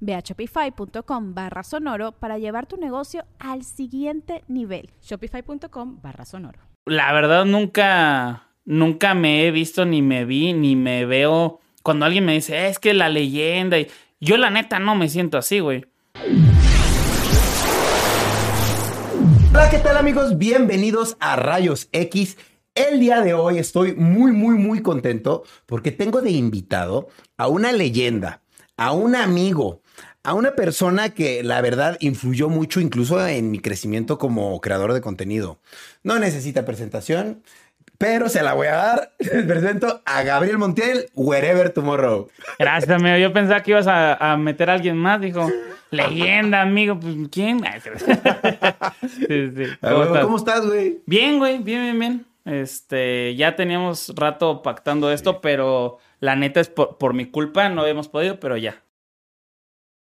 [0.00, 4.90] Ve a shopify.com barra sonoro para llevar tu negocio al siguiente nivel.
[5.02, 6.60] Shopify.com barra sonoro.
[6.86, 11.60] La verdad nunca, nunca me he visto, ni me vi, ni me veo.
[11.82, 13.78] Cuando alguien me dice, es que la leyenda.
[13.78, 13.88] Y
[14.20, 15.84] yo la neta no me siento así, güey.
[19.52, 20.38] Hola, ¿qué tal amigos?
[20.38, 22.36] Bienvenidos a Rayos X.
[22.74, 27.72] El día de hoy estoy muy, muy, muy contento porque tengo de invitado a una
[27.72, 28.42] leyenda,
[28.78, 29.82] a un amigo,
[30.22, 35.02] a una persona que la verdad influyó mucho incluso en mi crecimiento como creador de
[35.02, 35.58] contenido.
[36.02, 37.42] No necesita presentación,
[37.98, 39.12] pero se la voy a dar.
[39.18, 42.28] Les presento a Gabriel Montiel, Wherever Tomorrow.
[42.58, 43.16] Gracias, amigo.
[43.18, 45.20] Yo pensaba que ibas a, a meter a alguien más.
[45.20, 45.50] Dijo,
[45.90, 46.98] leyenda, amigo.
[47.00, 47.60] Pues, ¿quién?
[49.00, 49.64] sí, sí.
[49.80, 50.24] ¿Cómo, estás?
[50.24, 51.00] ¿Cómo estás, güey?
[51.06, 51.58] Bien, güey.
[51.58, 52.26] Bien, bien, bien.
[52.44, 55.38] Este, ya teníamos rato pactando esto, sí.
[55.42, 57.68] pero la neta es por, por mi culpa.
[57.68, 58.82] No hemos podido, pero ya.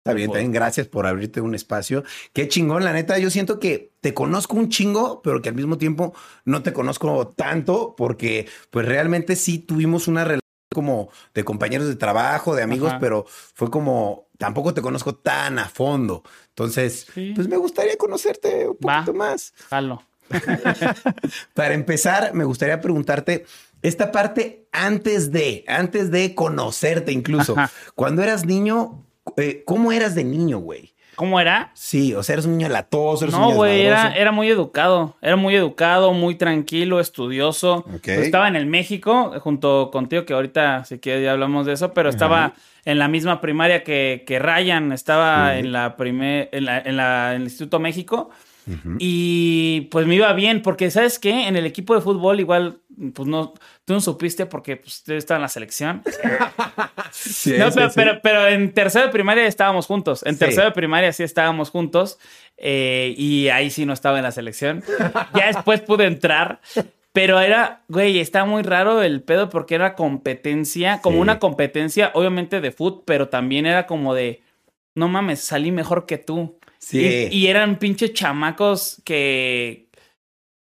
[0.01, 2.05] Está bien, también gracias por abrirte un espacio.
[2.33, 3.19] Qué chingón, la neta.
[3.19, 6.15] Yo siento que te conozco un chingo, pero que al mismo tiempo
[6.47, 10.41] no te conozco tanto, porque pues realmente sí tuvimos una relación
[10.73, 12.99] como de compañeros de trabajo, de amigos, Ajá.
[12.99, 16.23] pero fue como tampoco te conozco tan a fondo.
[16.49, 17.33] Entonces, sí.
[17.35, 19.53] pues me gustaría conocerte un poquito Va, más.
[19.69, 20.03] Jalo.
[21.55, 23.45] Para empezar, me gustaría preguntarte
[23.83, 27.55] esta parte antes de, antes de conocerte incluso.
[27.57, 27.71] Ajá.
[27.95, 29.05] Cuando eras niño,
[29.37, 30.95] eh, ¿cómo eras de niño, güey?
[31.17, 31.71] ¿Cómo era?
[31.75, 34.49] Sí, o sea, eres un niño latoso, eres no, un niño güey, era, era muy
[34.49, 35.17] educado.
[35.21, 37.85] Era muy educado, muy tranquilo, estudioso.
[37.97, 38.15] Okay.
[38.15, 41.93] Pues estaba en el México, junto contigo, que ahorita sí que ya hablamos de eso,
[41.93, 42.17] pero Ajá.
[42.17, 42.53] estaba
[42.87, 45.59] en la misma primaria que, que Ryan, estaba sí.
[45.59, 48.31] en la primer, en la, en la, en el Instituto México.
[48.67, 48.97] Uh -huh.
[48.99, 51.49] Y pues me iba bien, porque ¿sabes qué?
[51.49, 52.79] En el equipo de fútbol igual,
[53.15, 53.55] pues no,
[53.85, 56.03] tú no supiste porque pues, usted estaba en la selección.
[57.11, 57.95] sí, no, sí, pero, sí.
[57.97, 60.25] pero, pero, en tercero de primaria estábamos juntos.
[60.25, 62.19] En tercero de primaria sí estábamos juntos.
[62.57, 64.83] Eh, y ahí sí no estaba en la selección.
[65.35, 66.61] ya después pude entrar.
[67.13, 72.61] Pero era, güey, está muy raro el pedo porque era competencia, como una competencia, obviamente
[72.61, 74.43] de fútbol, pero también era como de,
[74.95, 76.60] no mames, salí mejor que tú.
[76.81, 77.29] Sí.
[77.31, 79.91] Y, y eran pinches chamacos que,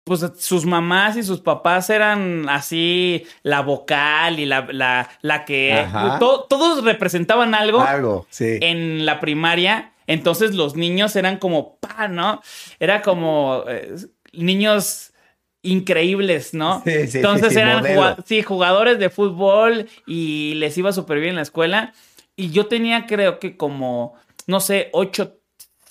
[0.05, 5.87] pues sus mamás y sus papás eran así la vocal y la, la, la que
[6.21, 8.59] to, todos representaban algo, algo sí.
[8.61, 9.93] en la primaria.
[10.07, 12.43] Entonces los niños eran como pa, ¿no?
[12.79, 13.95] Era como eh,
[14.35, 15.13] niños
[15.63, 16.83] increíbles, ¿no?
[16.85, 17.83] Sí, sí, Entonces eran
[18.45, 21.95] jugadores de fútbol y les iba súper bien en la escuela.
[22.37, 24.15] Y yo tenía creo que como,
[24.47, 24.91] no sé,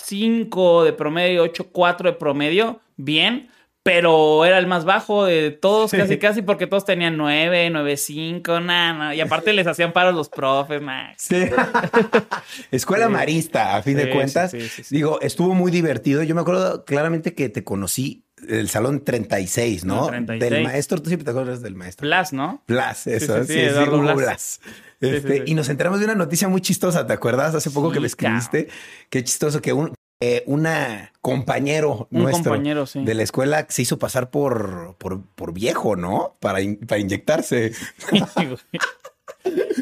[0.03, 3.49] 8.5 de promedio, 8.4 de promedio, bien
[3.83, 5.97] pero era el más bajo de todos, sí.
[5.97, 10.15] casi, casi, porque todos tenían 9, 9, 5, nada, nah, y aparte les hacían paros
[10.15, 11.11] los profes, nah.
[11.17, 11.35] Sí.
[12.71, 13.11] Escuela sí.
[13.11, 14.55] marista, a fin sí, de cuentas.
[14.89, 16.23] Digo, estuvo muy divertido.
[16.23, 19.95] Yo me acuerdo claramente que te conocí el salón 36, ¿no?
[19.95, 20.51] no 36.
[20.51, 22.05] Del maestro, tú siempre te acuerdas del maestro.
[22.07, 22.63] Blas, ¿no?
[22.67, 24.15] Blas, eso, sí, sí, sí, Blas.
[24.15, 24.61] Blas.
[24.99, 27.55] Este, Y nos enteramos de una noticia muy chistosa, ¿te acuerdas?
[27.55, 28.69] Hace poco que me escribiste.
[29.09, 33.03] Qué chistoso que un, eh, una compañero un nuestro compañero, sí.
[33.03, 36.37] de la escuela se hizo pasar por, por, por viejo, ¿no?
[36.39, 37.73] Para, in, para inyectarse.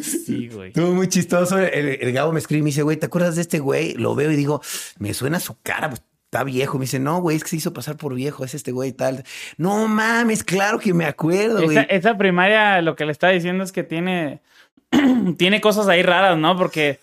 [0.02, 0.70] Sí, güey.
[0.70, 1.60] Estuvo muy chistoso.
[1.60, 3.94] El, el, Gabo me escribe y me dice, güey, ¿te acuerdas de este güey?
[3.94, 4.62] Lo veo y digo,
[4.98, 6.78] me suena su cara, pues está viejo.
[6.78, 8.94] Me dice, no, güey, es que se hizo pasar por viejo, es este güey y
[8.94, 9.26] tal.
[9.58, 11.78] No mames, claro que me acuerdo, güey.
[11.78, 14.40] Esa, esa, primaria lo que le está diciendo es que tiene,
[15.38, 16.58] tiene cosas ahí raras, ¿no?
[16.58, 17.00] Porque,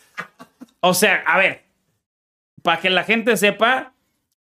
[0.80, 1.64] o sea, a ver,
[2.62, 3.92] para que la gente sepa,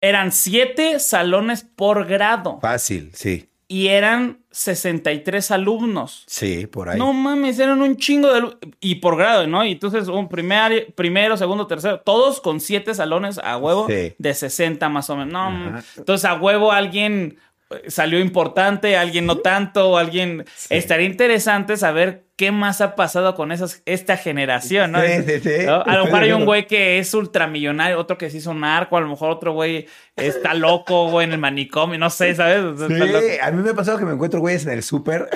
[0.02, 2.60] eran siete salones por grado.
[2.60, 3.48] Fácil, sí.
[3.74, 6.22] Y eran 63 alumnos.
[6.28, 6.96] Sí, por ahí.
[6.96, 8.56] No mames, eran un chingo de.
[8.78, 9.64] Y por grado, ¿no?
[9.64, 14.14] Y entonces un primer, primero, segundo, tercero, todos con siete salones a huevo sí.
[14.16, 15.32] de 60 más o menos.
[15.32, 17.36] No, entonces a huevo alguien
[17.88, 20.44] salió importante, alguien no tanto, alguien...
[20.70, 25.00] Estaría interesante saber qué más ha pasado con esas, esta generación, ¿no?
[25.00, 25.66] Sí, sí, sí.
[25.66, 25.82] ¿No?
[25.82, 29.00] A lo mejor hay un güey que es ultramillonario, otro que se hizo narco, a
[29.00, 32.80] lo mejor otro güey está loco, güey, en el manicomio, no sé, ¿sabes?
[32.88, 35.28] Sí, a mí me ha pasado que me encuentro güeyes en el súper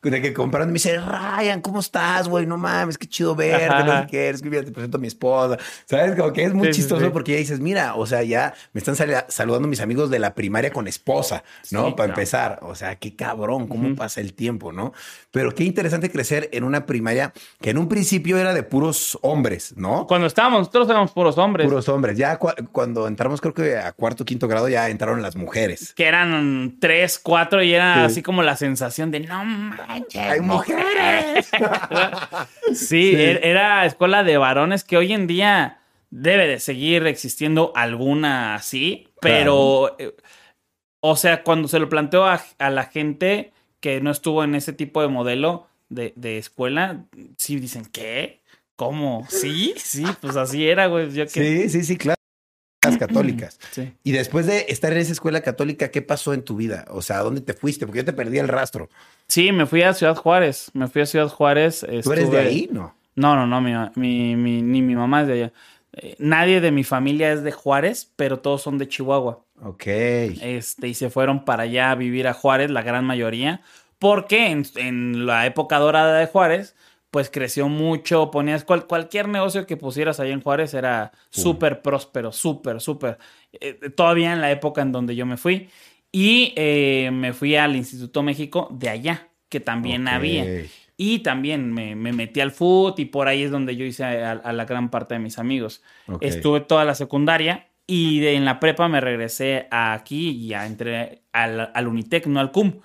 [0.00, 2.46] de que comprando me dice, Ryan, ¿cómo estás, güey?
[2.46, 5.08] No mames, qué chido verte, no sé qué, es que mira, te presento a mi
[5.08, 5.58] esposa.
[5.86, 6.14] ¿Sabes?
[6.16, 7.10] Como que es muy Sí, chistoso sí.
[7.12, 10.34] porque ya dices, mira, o sea, ya me están sal- saludando mis amigos de la
[10.34, 11.42] primaria con esposa,
[11.72, 11.86] ¿no?
[11.86, 12.10] Sí, Para claro.
[12.12, 12.58] empezar.
[12.62, 14.92] O sea, qué cabrón, cómo pasa el tiempo, ¿no?
[15.32, 19.74] Pero qué interesante crecer en una primaria que en un principio era de puros hombres,
[19.76, 20.06] ¿no?
[20.06, 21.66] Cuando estábamos, nosotros éramos puros hombres.
[21.66, 22.16] Puros hombres.
[22.16, 25.92] Ya cu- cuando entramos, creo que a cuarto, quinto grado, ya entraron las mujeres.
[25.94, 28.00] que eran tres, cuatro y era Sí.
[28.00, 29.44] así como la sensación de no
[29.88, 30.20] manches.
[30.22, 31.50] ¡Hay mujeres!
[32.74, 35.80] sí, er- era escuela de varones que hoy en día
[36.10, 40.14] debe de seguir existiendo alguna así, pero, eh,
[41.00, 44.72] o sea, cuando se lo planteó a, a la gente que no estuvo en ese
[44.72, 47.04] tipo de modelo de, de escuela,
[47.36, 48.40] sí dicen, ¿qué?
[48.76, 49.26] ¿Cómo?
[49.28, 51.10] Sí, sí, pues así era, güey.
[51.10, 51.28] Yo que...
[51.30, 52.17] Sí, sí, sí, claro.
[52.84, 53.58] Las católicas.
[53.72, 53.92] Sí.
[54.04, 56.84] Y después de estar en esa escuela católica, ¿qué pasó en tu vida?
[56.90, 57.86] O sea, ¿a dónde te fuiste?
[57.86, 58.88] Porque yo te perdí el rastro.
[59.26, 60.70] Sí, me fui a Ciudad Juárez.
[60.74, 61.84] Me fui a Ciudad Juárez.
[62.02, 62.68] ¿Tú eres de ahí?
[62.72, 62.94] No.
[63.16, 65.52] No, no, no, mi, mi- mi- ni mi mamá es de allá.
[65.94, 69.40] Eh, nadie de mi familia es de Juárez, pero todos son de Chihuahua.
[69.60, 69.86] Ok.
[69.86, 73.60] Este, y se fueron para allá a vivir a Juárez, la gran mayoría,
[73.98, 76.76] porque en, en la época dorada de Juárez,
[77.10, 82.32] pues creció mucho, ponías cual- cualquier negocio que pusieras ahí en Juárez era súper próspero,
[82.32, 83.18] súper, súper.
[83.52, 85.68] Eh, todavía en la época en donde yo me fui.
[86.12, 90.44] Y eh, me fui al Instituto México de allá, que también había.
[91.00, 94.32] Y también me, me metí al foot y por ahí es donde yo hice a,
[94.32, 95.82] a la gran parte de mis amigos.
[96.20, 100.66] Estuve toda la secundaria y de- en la prepa me regresé a aquí y ya
[100.66, 102.80] entré al, al Unitec, no al CUM.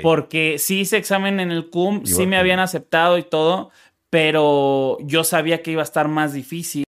[0.00, 3.70] Porque sí hice examen en el CUM, Igual sí me habían aceptado y todo,
[4.10, 6.84] pero yo sabía que iba a estar más difícil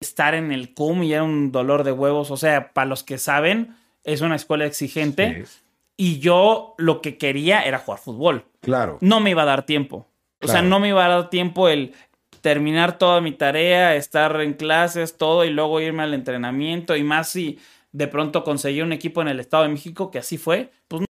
[0.00, 2.30] estar en el CUM y era un dolor de huevos.
[2.30, 5.60] O sea, para los que saben, es una escuela exigente Sí,
[5.96, 8.96] y yo lo que quería era jugar fútbol Claro.
[9.02, 10.06] no me iba a dar tiempo.
[10.42, 11.92] O sea, no me iba a dar tiempo el
[12.40, 17.28] terminar toda mi tarea, estar en clases, todo, y luego irme al entrenamiento, y más
[17.28, 17.58] si
[17.92, 21.06] de pronto conseguí un equipo en el Estado de México, que así fue, pues no.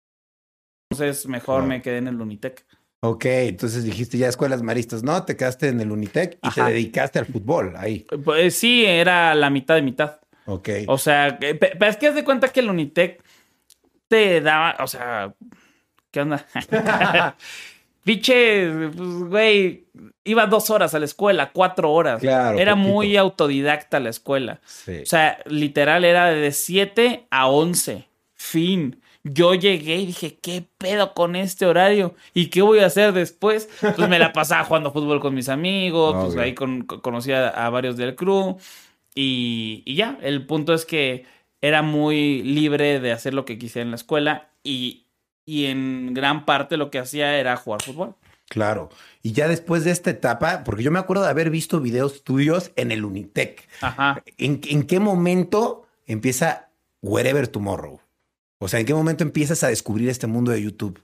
[0.93, 2.65] Entonces mejor me quedé en el Unitec.
[3.03, 5.03] Ok, entonces dijiste ya escuelas maristas.
[5.03, 6.67] No, te quedaste en el Unitec y Ajá.
[6.67, 8.07] te dedicaste al fútbol ahí.
[8.25, 10.21] Pues sí, era la mitad de mitad.
[10.47, 10.69] Ok.
[10.89, 13.23] O sea, pe- pero es que haz de cuenta que el Unitec
[14.09, 15.35] te daba, o sea,
[16.11, 16.47] ¿qué onda?
[18.07, 19.89] Piche, pues, güey,
[20.23, 22.21] iba dos horas a la escuela, cuatro horas.
[22.21, 22.93] Claro, Era poquito.
[22.93, 24.61] muy autodidacta la escuela.
[24.65, 24.99] Sí.
[25.03, 28.07] O sea, literal era de 7 a 11.
[28.35, 29.01] Fin.
[29.25, 32.15] Yo llegué y dije, ¿qué pedo con este horario?
[32.33, 33.69] ¿Y qué voy a hacer después?
[33.81, 37.49] Pues me la pasaba jugando fútbol con mis amigos, pues ahí con, con- conocí a,
[37.49, 38.57] a varios del crew.
[39.17, 41.25] Y, y ya, el punto es que
[41.61, 45.06] era muy libre de hacer lo que quisiera en la escuela y,
[45.47, 48.15] y en gran parte lo que hacía era jugar fútbol.
[48.49, 48.91] Claro.
[49.23, 52.73] Y ya después de esta etapa, porque yo me acuerdo de haber visto videos tuyos
[52.77, 53.67] en el Unitec.
[53.81, 54.23] Ajá.
[54.37, 56.69] ¿En, en qué momento empieza
[57.01, 58.01] Wherever Tomorrow?
[58.59, 61.03] O sea, ¿en qué momento empiezas a descubrir este mundo de YouTube?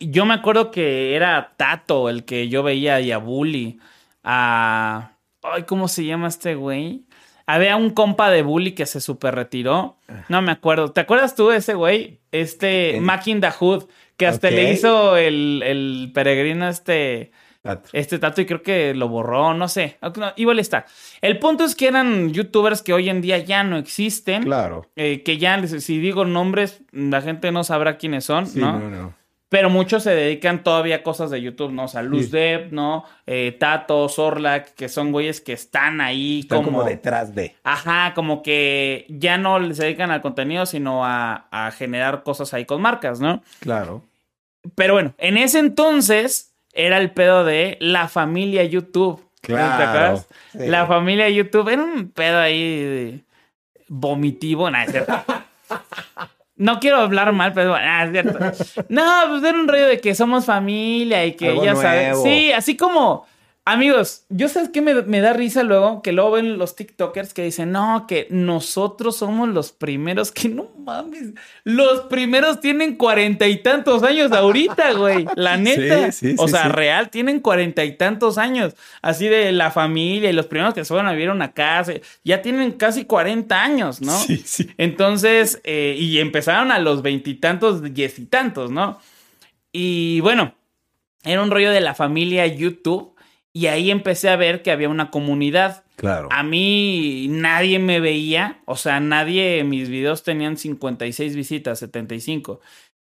[0.00, 3.80] Yo me acuerdo que era Tato el que yo veía y a Bully.
[4.22, 5.12] A.
[5.42, 7.04] Ay, ¿cómo se llama este güey?
[7.46, 9.96] Había un compa de Bully que se super retiró.
[10.28, 10.92] No me acuerdo.
[10.92, 12.20] ¿Te acuerdas tú de ese güey?
[12.32, 13.84] Este El- Mac in the Hood,
[14.16, 17.32] que hasta le hizo el, el peregrino este.
[17.62, 17.88] Tato.
[17.94, 19.96] Este tato y creo que lo borró, no sé.
[20.16, 20.84] No, igual está.
[21.22, 24.42] El punto es que eran youtubers que hoy en día ya no existen.
[24.42, 24.86] Claro.
[24.96, 28.78] eh, que ya, si digo nombres, la gente no sabrá quiénes son, Sí, ¿no?
[28.78, 29.14] no, no.
[29.54, 31.84] Pero muchos se dedican todavía a cosas de YouTube, ¿no?
[31.84, 32.30] O sea, Luz Sí.
[32.32, 33.04] Depp, ¿no?
[33.24, 36.78] Eh, Tato, Zorlak, que son güeyes que están ahí Están como...
[36.78, 37.54] como detrás de.
[37.62, 42.64] Ajá, como que ya no les dedican al contenido, sino a, a generar cosas ahí
[42.64, 43.44] con marcas, ¿no?
[43.60, 44.02] Claro.
[44.74, 49.24] Pero bueno, en ese entonces era el pedo de la familia YouTube.
[49.40, 50.28] Claro, ¿Te acuerdas?
[50.50, 50.66] sí.
[50.66, 53.20] La familia YouTube era un pedo ahí de
[53.86, 55.24] vomitivo, nada.
[56.56, 58.38] No quiero hablar mal, pero ah, es cierto.
[58.88, 62.08] No, pues era un rollo de que somos familia y que Algo ya sabes.
[62.10, 62.22] nuevo.
[62.24, 63.26] Sí, así como
[63.66, 67.44] Amigos, yo sabes que me, me, da risa luego que luego ven los TikTokers que
[67.44, 71.32] dicen, no, que nosotros somos los primeros, que no mames,
[71.64, 76.12] los primeros tienen cuarenta y tantos años ahorita, güey, la neta.
[76.12, 80.34] Sí, sí, o sea, real, tienen cuarenta y tantos años, así de la familia y
[80.34, 84.02] los primeros que se fueron a vivir a una casa, ya tienen casi cuarenta años,
[84.02, 84.18] ¿no?
[84.18, 84.68] Sí, sí.
[84.76, 89.00] Entonces, eh, y empezaron a los veintitantos, diez y tantos, ¿no?
[89.72, 90.54] Y bueno,
[91.24, 93.13] era un rollo de la familia YouTube
[93.56, 95.84] y ahí empecé a ver que había una comunidad.
[95.94, 96.28] Claro.
[96.32, 102.60] A mí nadie me veía, o sea, nadie, mis videos tenían 56 visitas, 75.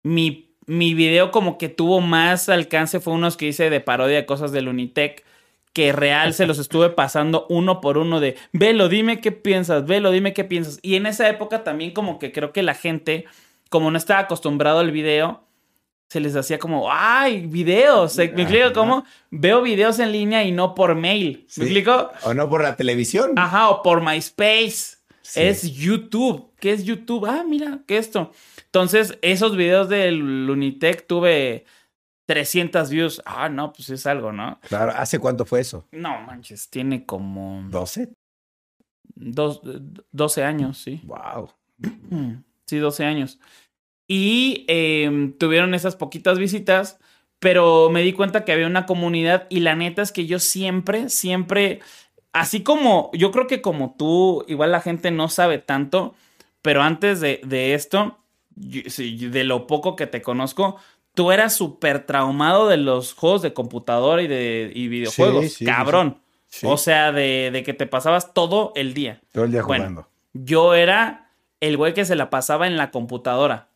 [0.01, 4.25] Mi, mi video como que tuvo más alcance fue unos que hice de parodia de
[4.25, 5.25] cosas del Unitec,
[5.73, 10.09] que real se los estuve pasando uno por uno de, velo, dime qué piensas, velo,
[10.09, 10.79] dime qué piensas.
[10.81, 13.25] Y en esa época también como que creo que la gente,
[13.69, 15.43] como no estaba acostumbrado al video,
[16.09, 18.17] se les hacía como, ay, videos.
[18.17, 19.05] ¿Me explico cómo?
[19.29, 21.45] Veo videos en línea y no por mail.
[21.55, 22.11] ¿Me explico?
[22.23, 23.33] O no por la televisión.
[23.37, 24.97] Ajá, o por MySpace.
[25.35, 26.51] Es YouTube.
[26.59, 27.25] ¿Qué es YouTube?
[27.27, 28.31] Ah, mira, ¿qué es esto?
[28.65, 31.65] Entonces, esos videos del Unitec tuve
[32.25, 33.21] 300 views.
[33.25, 34.59] Ah, no, pues es algo, ¿no?
[34.67, 35.87] Claro, ¿hace cuánto fue eso?
[35.91, 37.61] No, manches, tiene como...
[37.69, 38.11] ¿12?
[39.13, 39.61] Dos,
[40.11, 41.01] 12 años, sí.
[41.03, 41.51] Wow.
[42.65, 43.39] Sí, 12 años.
[44.11, 46.97] Y em, tuvieron esas poquitas visitas,
[47.37, 51.09] pero me di cuenta que había una comunidad y la neta es que yo siempre,
[51.09, 51.79] siempre,
[52.33, 56.15] así como yo creo que como tú, igual la gente no sabe tanto,
[56.63, 58.17] pero antes de, de esto,
[58.55, 60.77] de lo poco que te conozco,
[61.13, 66.19] tú eras súper traumado de los juegos de computadora y de y videojuegos, cabrón.
[66.63, 69.21] O sea, de, de, que te pasabas todo el día.
[69.31, 70.09] Todo el día jugando.
[70.33, 73.68] yo era el güey que se la pasaba en la computadora.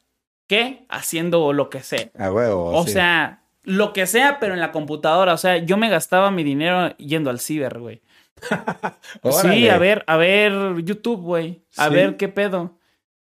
[0.53, 0.85] ¿Qué?
[0.87, 2.11] Haciendo lo que sea.
[2.15, 2.65] A huevo.
[2.77, 5.33] O sea, lo que sea, pero en la computadora.
[5.33, 8.03] O sea, yo me gastaba mi dinero yendo al ciber, güey.
[9.41, 11.63] sí, a ver, a ver YouTube, güey.
[11.75, 12.77] A ver qué pedo.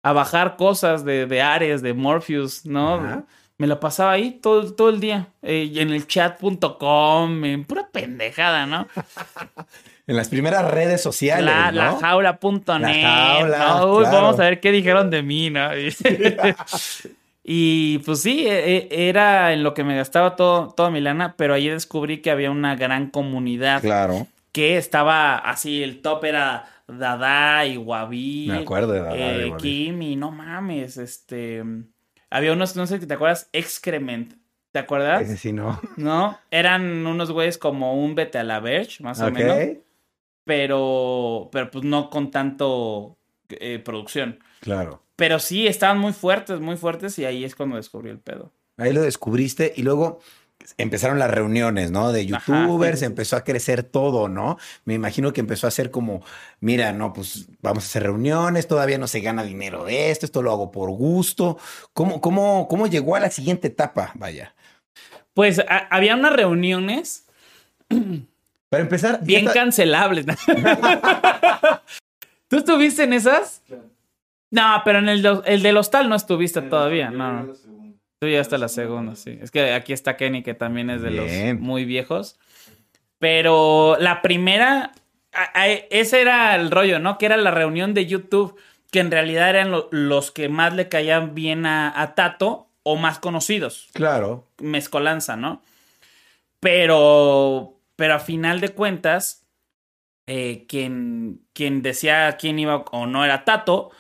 [0.05, 3.27] A bajar cosas de, de Ares, de Morpheus, ¿no?
[3.59, 5.31] Me lo pasaba ahí todo, todo el día.
[5.43, 8.87] Eh, en el chat.com, en pura pendejada, ¿no?
[10.07, 11.45] en las primeras redes sociales.
[11.45, 11.79] La, ¿no?
[11.79, 13.03] la jaula.net.
[13.03, 13.97] Jaula, ¿no?
[13.97, 15.71] Uy, Vamos a ver qué dijeron de mí, ¿no?
[17.45, 21.35] y pues sí, e, e, era en lo que me gastaba todo, toda mi lana,
[21.37, 23.81] pero ahí descubrí que había una gran comunidad.
[23.81, 24.29] Claro.
[24.53, 28.47] Que estaba así, el top era Dada y Wabi.
[28.49, 29.17] Me acuerdo de Dada.
[29.17, 31.65] Eh, Kimi, no mames, este.
[32.31, 34.35] Había unos, no sé si te acuerdas, Excrement.
[34.71, 35.23] ¿Te acuerdas?
[35.23, 35.81] Ese sí, no.
[35.97, 39.79] No, eran unos güeyes como un Vete a la Verge, más o menos
[40.47, 44.39] pero, pero pues no con tanto eh, producción.
[44.61, 45.03] Claro.
[45.17, 48.53] Pero sí, estaban muy fuertes, muy fuertes y ahí es cuando descubrí el pedo.
[48.77, 50.21] Ahí lo descubriste y luego
[50.79, 52.13] empezaron las reuniones, ¿no?
[52.13, 54.57] De youtubers, empezó a crecer todo, ¿no?
[54.85, 56.23] Me imagino que empezó a ser como,
[56.61, 60.43] mira, no, pues vamos a hacer reuniones, todavía no se gana dinero de esto, esto
[60.43, 61.59] lo hago por gusto.
[61.93, 64.13] ¿Cómo, cómo, cómo llegó a la siguiente etapa?
[64.15, 64.55] Vaya.
[65.35, 65.61] Pues
[65.91, 67.27] había unas reuniones
[68.69, 69.21] Para empezar.
[69.23, 70.27] Bien cancelables.
[72.49, 73.63] ¿Tú estuviste en esas?
[74.51, 77.11] No, pero en el, el del hostal no estuviste todavía.
[77.11, 77.53] No,
[78.19, 79.39] Tú ya hasta la segunda, sí.
[79.43, 82.39] Es que aquí está Kenny, que también es de los muy viejos.
[83.19, 84.93] Pero la primera,
[85.91, 87.19] ese era el rollo, ¿no?
[87.19, 88.57] Que era la reunión de YouTube,
[88.91, 93.19] que en realidad eran los que más le caían bien a, a Tato o más
[93.19, 93.89] conocidos.
[93.93, 94.47] Claro.
[94.59, 95.63] Mezcolanza, ¿no?
[96.61, 99.47] Pero pero a final de cuentas,
[100.27, 103.91] eh, quien, quien decía quién iba o no era Tato,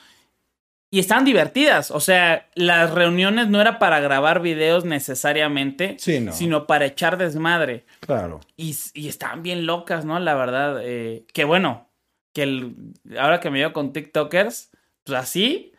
[0.91, 1.91] y estaban divertidas.
[1.91, 7.85] O sea, las reuniones no era para grabar videos necesariamente, sino para echar desmadre.
[8.01, 8.41] Claro.
[8.57, 10.19] Y, y estaban bien locas, ¿no?
[10.21, 10.81] La verdad.
[10.83, 11.91] Eh, que bueno,
[12.33, 12.77] que el,
[13.19, 14.71] ahora que me veo con TikTokers,
[15.05, 15.73] pues así,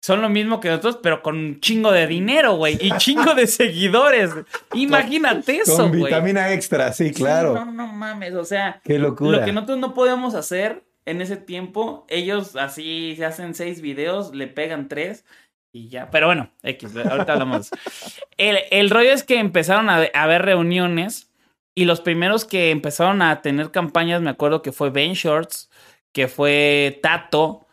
[0.00, 3.46] son lo mismo que nosotros, pero con un chingo de dinero, güey, y chingo de
[3.46, 4.30] seguidores.
[4.74, 5.90] Imagínate eso, güey.
[5.90, 7.54] Con vitamina extra, sí, claro.
[7.54, 9.38] no, no mames, o sea, qué locura.
[9.38, 14.34] Lo que nosotros no podíamos hacer en ese tiempo, ellos así se hacen seis videos,
[14.34, 15.24] le pegan tres
[15.72, 16.10] y ya.
[16.10, 17.70] Pero bueno, X, ahorita hablamos.
[18.36, 21.30] el, el rollo es que empezaron a, a haber reuniones
[21.74, 25.70] y los primeros que empezaron a tener campañas, me acuerdo que fue Ben Shorts,
[26.12, 27.67] que fue Tato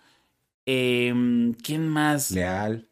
[0.65, 2.31] Em, ¿Quién más?
[2.31, 2.88] Leal.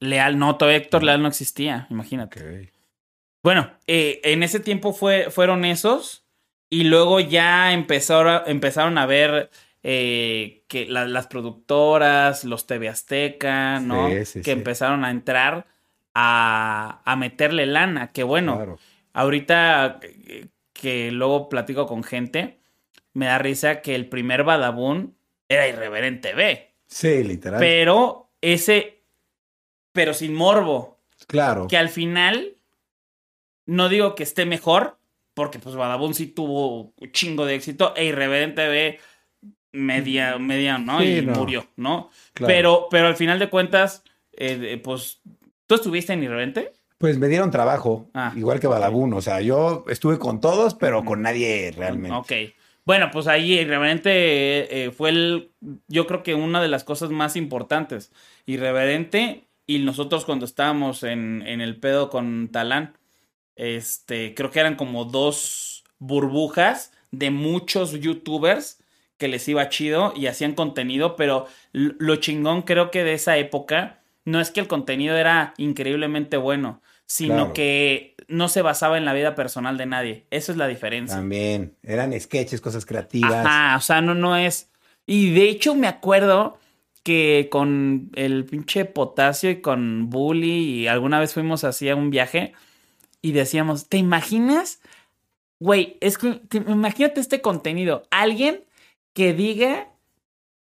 [0.00, 2.70] Leal, no, todavía Héctor Leal no existía, imagínate.
[3.42, 6.24] Bueno, eh, en ese tiempo fue, fueron esos
[6.70, 9.50] y luego ya empezaron, empezaron a ver
[9.82, 14.08] eh, que las productoras, los TV Azteca, ¿no?
[14.08, 15.66] que empezaron a entrar
[16.14, 18.78] a, a, meterle lana, que bueno,
[19.12, 20.00] ahorita
[20.72, 22.58] que luego platico con gente,
[23.14, 25.16] me da risa que el primer Badabun
[25.48, 26.67] era Irreverente B.
[26.88, 27.60] Sí, literal.
[27.60, 29.02] Pero ese,
[29.92, 30.98] pero sin morbo.
[31.26, 31.66] claro.
[31.68, 32.56] Que al final,
[33.66, 34.98] no digo que esté mejor,
[35.34, 38.98] porque pues Badabun sí tuvo un chingo de éxito, e Irreverente B
[39.72, 41.00] media, media, ¿no?
[41.00, 41.34] Sí, y no.
[41.34, 42.10] murió, ¿no?
[42.32, 42.52] Claro.
[42.52, 44.02] Pero, pero al final de cuentas,
[44.32, 45.20] eh, pues,
[45.66, 46.72] ¿tú estuviste en Irreverente?
[46.96, 49.12] Pues me dieron trabajo, Ah, igual que Badabun.
[49.14, 52.16] O sea, yo estuve con todos, pero con nadie realmente.
[52.16, 52.54] Ok.
[52.88, 55.50] Bueno, pues ahí Irreverente eh, eh, fue el,
[55.88, 58.10] yo creo que una de las cosas más importantes.
[58.46, 62.96] Irreverente y nosotros cuando estábamos en, en el pedo con Talán,
[63.56, 68.82] este, creo que eran como dos burbujas de muchos youtubers
[69.18, 74.00] que les iba chido y hacían contenido, pero lo chingón creo que de esa época
[74.24, 77.52] no es que el contenido era increíblemente bueno, sino Claro.
[77.52, 80.26] que no se basaba en la vida personal de nadie.
[80.30, 81.16] Esa es la diferencia.
[81.16, 81.74] También.
[81.82, 83.44] Eran sketches, cosas creativas.
[83.46, 84.70] Ajá, o sea, no, no es.
[85.06, 86.58] Y de hecho me acuerdo
[87.02, 92.10] que con el pinche potasio y con Bully y alguna vez fuimos así a un
[92.10, 92.52] viaje
[93.22, 94.80] y decíamos, ¿te imaginas?
[95.58, 98.02] Güey, es que te- imagínate este contenido.
[98.10, 98.64] Alguien
[99.14, 99.88] que diga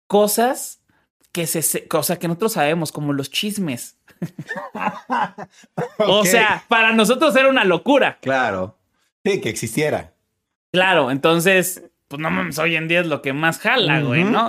[0.07, 0.81] cosas
[1.33, 3.97] que se, o sea, que nosotros sabemos, como los chismes.
[5.99, 8.19] O sea, para nosotros era una locura.
[8.21, 8.77] Claro.
[9.25, 10.13] Sí, que existiera.
[10.73, 14.49] Claro, entonces, pues no mames, hoy en día es lo que más jala, güey, ¿no?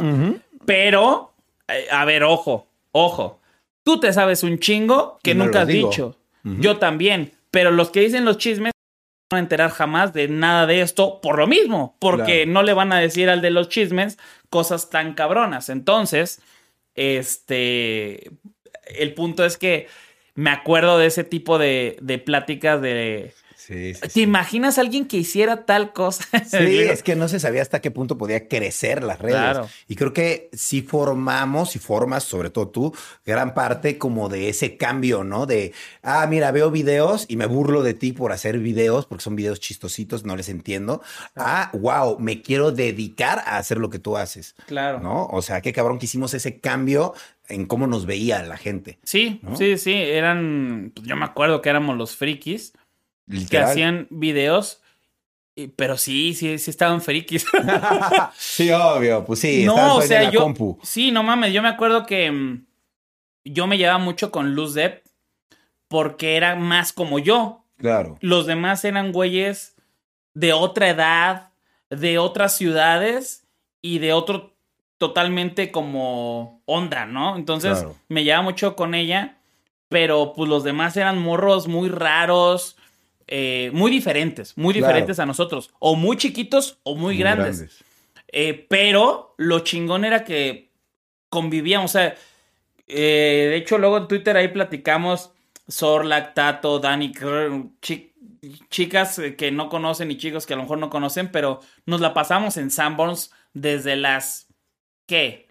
[0.65, 1.33] Pero,
[1.67, 3.39] eh, a ver, ojo, ojo.
[3.83, 5.89] Tú te sabes un chingo que no nunca has digo.
[5.89, 6.17] dicho.
[6.43, 7.33] Yo también.
[7.49, 11.19] Pero los que dicen los chismes no van a enterar jamás de nada de esto
[11.21, 11.95] por lo mismo.
[11.99, 12.51] Porque Claro.
[12.51, 14.17] no le van a decir al de los chismes
[14.49, 15.69] cosas tan cabronas.
[15.69, 16.41] Entonces,
[16.95, 18.31] este.
[18.97, 19.87] El punto es que
[20.35, 23.33] me acuerdo de ese tipo de, de pláticas de.
[23.65, 24.21] Sí, sí, ¿Te sí.
[24.23, 26.25] imaginas a alguien que hiciera tal cosa?
[26.49, 29.35] Sí, es que no se sabía hasta qué punto podía crecer las redes.
[29.35, 29.69] Claro.
[29.87, 34.77] Y creo que sí formamos y formas, sobre todo tú, gran parte como de ese
[34.77, 35.45] cambio, ¿no?
[35.45, 39.35] De, ah, mira, veo videos y me burlo de ti por hacer videos, porque son
[39.35, 41.01] videos chistositos, no les entiendo.
[41.35, 44.99] Ah, wow, me quiero dedicar a hacer lo que tú haces, Claro.
[44.99, 45.27] ¿no?
[45.27, 47.13] O sea, qué cabrón que hicimos ese cambio
[47.47, 48.97] en cómo nos veía la gente.
[49.03, 49.55] Sí, ¿No?
[49.55, 52.73] sí, sí, eran, pues yo me acuerdo que éramos los frikis
[53.49, 54.81] que hacían videos,
[55.75, 57.45] pero sí, sí, sí estaban frikis.
[58.37, 59.63] sí, obvio, pues sí.
[59.65, 60.79] no, o sea, yo, compu.
[60.83, 62.65] sí, no mames, yo me acuerdo que mm,
[63.45, 65.05] yo me llevaba mucho con Luz Depp
[65.87, 67.65] porque era más como yo.
[67.77, 68.17] Claro.
[68.21, 69.75] Los demás eran güeyes
[70.33, 71.49] de otra edad,
[71.89, 73.45] de otras ciudades
[73.81, 74.55] y de otro
[74.97, 77.35] totalmente como onda, ¿no?
[77.35, 77.95] Entonces Claro.
[78.07, 79.39] me llevaba mucho con ella,
[79.89, 82.77] pero pues los demás eran morros muy raros,
[83.33, 84.87] eh, muy diferentes, muy Claro.
[84.87, 87.81] diferentes a nosotros, o muy chiquitos o muy, grandes.
[88.27, 90.69] Eh, pero lo chingón era que
[91.29, 92.15] convivíamos, o sea,
[92.87, 95.31] eh, de hecho luego en Twitter ahí platicamos
[95.67, 97.13] Sorlac, Tato, Dani,
[97.81, 98.11] chi-
[98.69, 102.13] chicas que no conocen y chicos que a lo mejor no conocen, pero nos la
[102.13, 104.47] pasamos en Sanborns desde las,
[105.07, 105.47] ¿qué?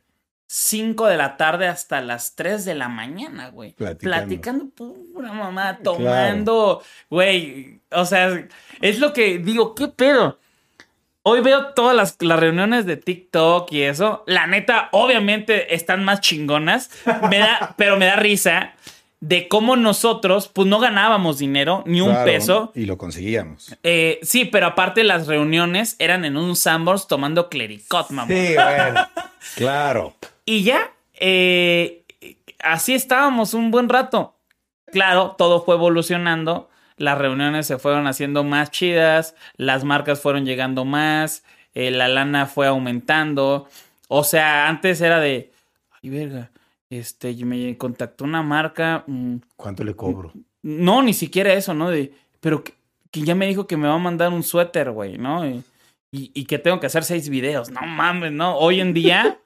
[0.52, 3.70] 5 de la tarde hasta las 3 de la mañana, güey.
[3.70, 4.26] Platicando.
[4.26, 4.64] Platicando
[5.12, 7.82] pura mamá, tomando, güey.
[7.92, 8.48] O sea,
[8.80, 10.40] es lo que digo, ¿qué pedo?
[11.22, 14.24] Hoy veo todas las, las reuniones de TikTok y eso.
[14.26, 16.90] La neta, obviamente están más chingonas.
[17.30, 18.72] Me da, pero me da risa
[19.20, 22.72] de cómo nosotros, pues no ganábamos dinero, ni un peso.
[22.74, 23.76] Y lo conseguíamos.
[23.84, 28.26] Eh, sí, pero aparte las reuniones eran en un Sambors tomando clericot, mamá.
[28.26, 29.08] Sí, bueno.
[29.54, 30.16] claro.
[30.50, 32.02] Y ya, eh,
[32.58, 34.34] así estábamos un buen rato.
[34.86, 36.68] Claro, todo fue evolucionando.
[36.96, 42.46] Las reuniones se fueron haciendo más chidas, las marcas fueron llegando más, eh, la lana
[42.46, 43.68] fue aumentando.
[44.08, 45.52] O sea, antes era de,
[46.02, 46.50] ay, verga,
[46.90, 50.32] este, me contactó una marca, mm, ¿Cuánto le cobro?
[50.62, 51.90] no, ni siquiera eso, ¿no?
[51.90, 52.74] De, pero que,
[53.12, 55.46] que ya me dijo que me va a mandar un suéter, güey, ¿no?
[55.46, 55.62] Y,
[56.10, 57.70] y- y que tengo que hacer seis videos.
[57.70, 58.56] No mames, ¿no?
[58.58, 59.38] Hoy en día,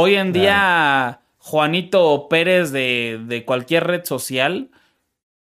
[0.00, 4.70] hoy en día, Juanito Pérez de, de cualquier red social,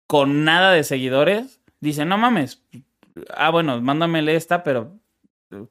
[0.08, 2.62] con nada de seguidores, dice, no mames.
[3.36, 4.96] Ah, bueno, mándamele esta, pero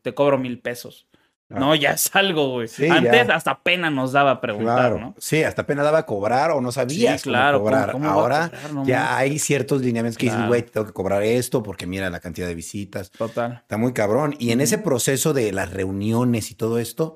[0.02, 1.06] te cobro mil pesos.
[1.50, 2.68] No, ya es algo, güey.
[2.68, 3.34] Sí, Antes ya.
[3.34, 4.98] hasta pena nos daba preguntar, Claro.
[4.98, 5.14] ¿no?
[5.16, 7.92] Sí, hasta apenas daba cobrar o no sabías Sí, claro, cómo cobrar.
[7.92, 8.72] ¿cómo- cómo va a Ahora cobrar?
[8.74, 12.20] No ya hay ciertos lineamientos que dicen, güey, tengo que cobrar esto porque mira la
[12.20, 13.10] cantidad de visitas.
[13.12, 13.60] Total.
[13.62, 14.34] Está muy cabrón.
[14.38, 17.14] Y en ese proceso de las reuniones y todo esto,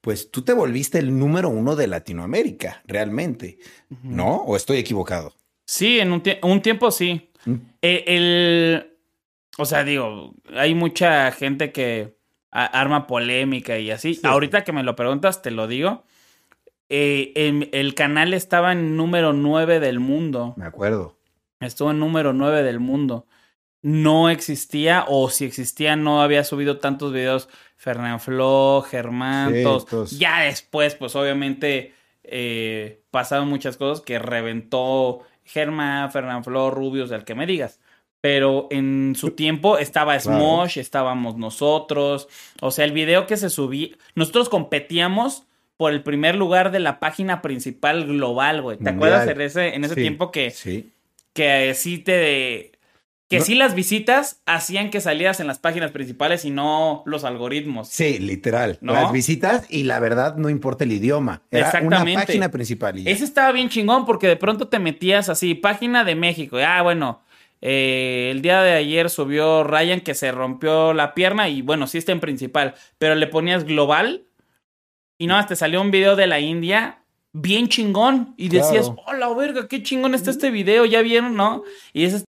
[0.00, 3.58] pues tú te volviste el número uno de Latinoamérica, realmente.
[4.02, 4.36] ¿No?
[4.36, 5.34] ¿O estoy equivocado?
[5.66, 7.30] Sí, en un, tie- un tiempo sí.
[7.44, 7.54] Mm.
[7.82, 8.96] Eh, el,
[9.58, 12.16] o sea, digo, hay mucha gente que
[12.50, 14.18] arma polémica y así.
[14.24, 16.04] Ahorita que me lo preguntas, te lo digo.
[16.88, 20.54] Eh, el, canal estaba en número 9 del mundo.
[20.56, 21.16] Me acuerdo.
[21.60, 23.26] Estuvo en número 9 del mundo.
[23.82, 27.48] No existía, o si existía, no había subido tantos videos.
[27.76, 30.18] Fernán Flo, Germán, todos.
[30.18, 37.24] Ya después, pues obviamente eh, pasaron muchas cosas que reventó Germán, Fernán Flo, Rubios, el
[37.24, 37.80] que me digas.
[38.20, 42.28] Pero en su tiempo estaba Smosh, estábamos nosotros.
[42.60, 43.96] O sea, el video que se subía.
[44.14, 45.44] Nosotros competíamos
[45.78, 48.76] por el primer lugar de la página principal global, güey.
[48.76, 50.92] ¿Te acuerdas en ese, en ese tiempo que, sí.
[51.32, 52.72] que sí te
[53.30, 57.86] que sí las visitas hacían que salieras en las páginas principales y no los algoritmos.
[57.88, 58.78] Sí, literal.
[58.80, 61.42] Las visitas y la verdad no importa el idioma.
[61.52, 62.10] Era Exactamente.
[62.10, 63.06] una página principal.
[63.06, 66.58] Ese estaba bien chingón porque de pronto te metías así, página de México.
[66.58, 67.22] Ah, bueno,
[67.60, 71.98] eh, el día de ayer subió Ryan que se rompió la pierna y bueno, sí
[71.98, 74.24] está en principal, pero le ponías global
[75.18, 79.68] y no, te salió un video de la India bien chingón y decías, hola verga,
[79.68, 81.62] qué chingón está este video, ya vieron, ¿no?
[81.92, 82.24] Y ese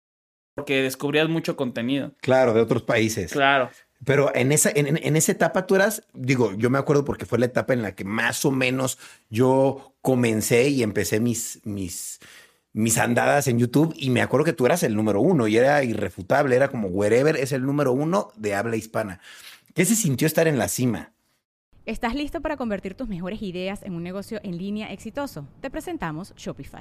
[0.57, 2.13] porque descubrías mucho contenido.
[2.23, 3.31] Claro, de otros países.
[3.31, 3.71] Claro.
[4.05, 7.47] Pero en esa, en, esa etapa tú eras, digo, yo me acuerdo porque fue la
[7.47, 12.21] etapa en la que más o menos yo comencé y empecé mis, mis,
[12.73, 15.85] mis andadas en YouTube y me acuerdo que tú eras el número uno y era
[15.85, 19.21] irrefutable, era como wherever es el número uno de habla hispana.
[19.75, 21.13] ¿Qué se sintió estar en la cima?
[21.85, 25.47] ¿Estás listo para convertir tus mejores ideas en un negocio en línea exitoso?
[25.61, 26.81] Te presentamos Shopify.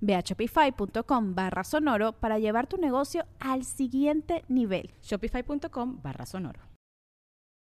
[0.00, 4.90] Ve a shopify.com barra sonoro para llevar tu negocio al siguiente nivel.
[5.02, 6.60] Shopify.com barra sonoro.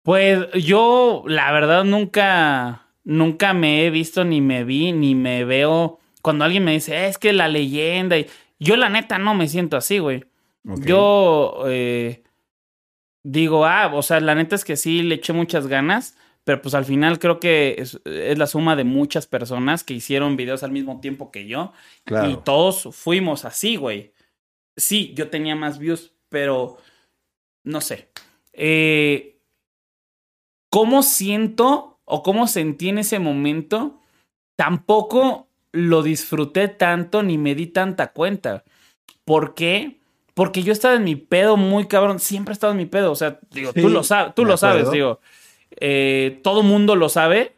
[0.02, 6.00] Pues yo, la verdad, nunca, nunca me he visto, ni me vi, ni me veo.
[6.22, 8.18] Cuando alguien me dice, es que la leyenda.
[8.18, 8.26] Y...
[8.58, 10.24] Yo, la neta, no me siento así, güey.
[10.64, 12.22] Yo eh,
[13.22, 16.74] digo, ah, o sea, la neta es que sí le eché muchas ganas pero pues
[16.74, 21.00] al final creo que es, la suma de muchas personas que hicieron videos al mismo
[21.00, 21.72] tiempo que yo.
[22.28, 24.12] Y todos fuimos así, güey.
[24.76, 26.78] Sí, yo tenía más views, pero
[27.64, 28.08] no sé.
[28.52, 29.38] Eh,
[30.68, 34.00] ¿Cómo siento o cómo sentí en ese momento?
[34.56, 38.64] Tampoco lo disfruté tanto ni me di tanta cuenta.
[39.24, 40.00] ¿Por qué?
[40.34, 42.18] Porque yo estaba en mi pedo muy cabrón.
[42.18, 43.12] Siempre he estado en mi pedo.
[43.12, 45.20] O sea, digo, tú lo, sabes, tú lo sabes, digo
[45.80, 47.54] eh, todo mundo lo sabe,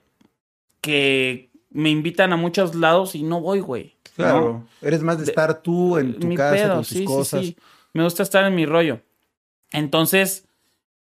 [0.80, 3.96] que me invitan a muchos lados y no voy, güey.
[4.16, 7.54] Claro, eres más de estar tú en tu casa con tus cosas.
[7.92, 9.00] Me gusta estar en mi rollo.
[9.72, 10.46] Entonces,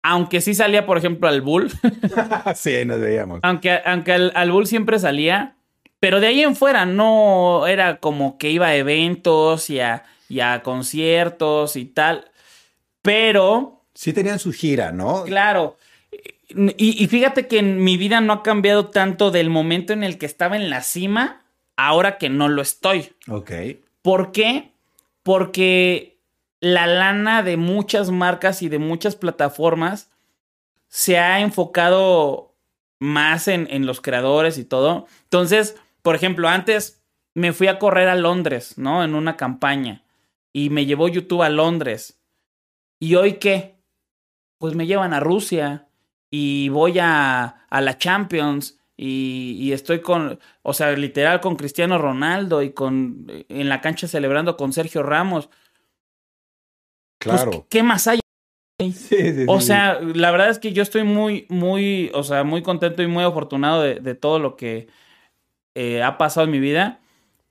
[0.03, 1.71] aunque sí salía, por ejemplo, al Bull.
[2.55, 3.41] sí, nos veíamos.
[3.43, 5.57] Aunque, aunque al, Bull siempre salía,
[6.01, 10.41] pero de ahí en fuera no era como que iba a eventos y a, y
[10.41, 12.31] a conciertos y tal.
[13.03, 13.85] Pero.
[13.95, 15.25] Sí tenían su gira, ¿no?
[15.25, 15.77] Claro.
[16.55, 20.27] Y, fíjate que en mi vida no ha cambiado tanto del momento en el que
[20.27, 21.43] estaba en la cima,
[21.77, 23.13] ahora que no lo estoy.
[23.29, 23.53] Ok.
[24.03, 24.73] ¿Por qué?
[25.23, 26.19] Porque
[26.61, 30.11] la lana de muchas marcas y de muchas plataformas
[30.89, 32.55] se ha enfocado
[32.99, 35.07] más en, en los creadores y todo.
[35.25, 37.03] Entonces, por ejemplo, antes
[37.35, 39.03] me fui a correr a Londres, ¿no?
[39.03, 40.05] En una campaña.
[40.53, 42.21] Y me llevó YouTube a Londres.
[42.99, 43.79] ¿Y hoy qué?
[44.59, 45.89] Pues me llevan a Rusia
[46.35, 52.63] y voy a, a la Champions y, estoy con, o sea, literal con Cristiano Ronaldo
[52.63, 55.51] y con en la cancha celebrando con Sergio Ramos.
[57.19, 57.67] Pues, claro.
[57.69, 58.21] ¿Qué más hay?
[59.47, 63.07] o sea, la verdad es que yo estoy muy, muy, o sea, muy contento y
[63.07, 64.89] muy afortunado de, de todo lo que
[65.75, 67.01] eh, ha pasado en mi vida.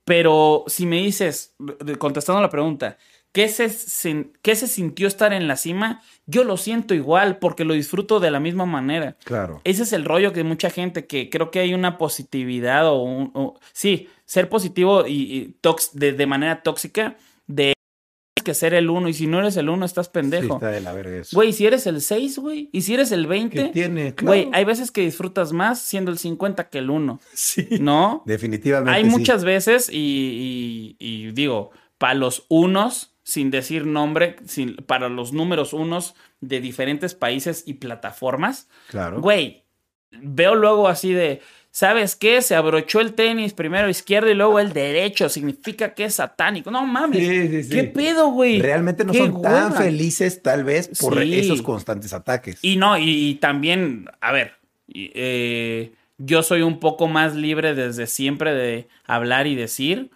[0.04, 1.54] Pero si me dices,
[1.98, 2.98] contestando la pregunta,
[3.32, 6.02] ¿Qué se, ¿Qué se sintió estar en la cima?
[6.26, 9.16] Yo lo siento igual porque lo disfruto de la misma manera.
[9.24, 9.62] Claro.
[9.64, 14.08] Ese es el rollo que mucha gente que creo que hay una positividad o, sí,
[14.26, 15.56] ser positivo y,
[15.94, 17.16] de, manera tóxica
[17.46, 17.72] de
[18.44, 19.08] que ser el uno.
[19.08, 20.54] Y si no eres el uno, estás Sí, pendejo.
[20.54, 21.34] está de la verga eso.
[21.34, 22.68] Güey, si eres el 6, güey.
[22.72, 23.56] Y si eres el 20.
[23.56, 24.14] ¿Qué tiene?
[24.14, 24.26] Claro.
[24.26, 27.18] Güey, hay veces que disfrutas más siendo el 50 que el 1.
[27.32, 27.66] Sí.
[27.80, 28.22] ¿No?
[28.26, 28.90] Definitivamente.
[28.94, 29.10] Hay sí.
[29.10, 35.32] muchas veces y, y- y digo, para los unos, sin decir nombre, sin, para los
[35.32, 39.20] números unos de diferentes países y plataformas, Claro.
[39.20, 39.62] güey,
[40.10, 42.42] veo luego así de, ¿sabes qué?
[42.42, 46.70] Se abrochó el tenis primero izquierdo y luego el derecho, significa que es satánico.
[46.70, 47.70] No mames, Sí, sí, sí.
[47.70, 48.60] ¿qué pedo, güey?
[48.60, 52.58] Realmente no son tan felices, tal vez, por esos constantes ataques.
[52.62, 54.54] Y no, y, y también, a ver,
[55.14, 60.10] eh, yo soy un poco más libre desde siempre de hablar y decir,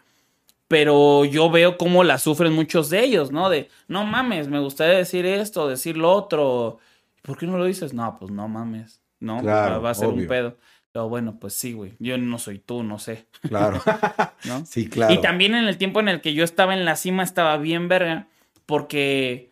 [0.69, 3.49] pero yo veo cómo la sufren muchos de ellos, ¿no?
[3.51, 6.79] De, no mames, me gustaría decir esto, decir lo otro.
[7.23, 7.93] ¿Por qué no lo dices?
[7.95, 9.41] No, pues no mames, ¿no?
[9.41, 10.57] Claro, va, va a ser un pedo.
[10.93, 13.83] Pero bueno, pues sí, güey, yo no soy tú, no sé, Claro.
[14.45, 14.65] ¿no?
[14.65, 15.13] sí, claro.
[15.13, 17.87] Y también en el tiempo en el que yo estaba en la cima estaba bien
[17.89, 18.29] verga
[18.65, 19.51] porque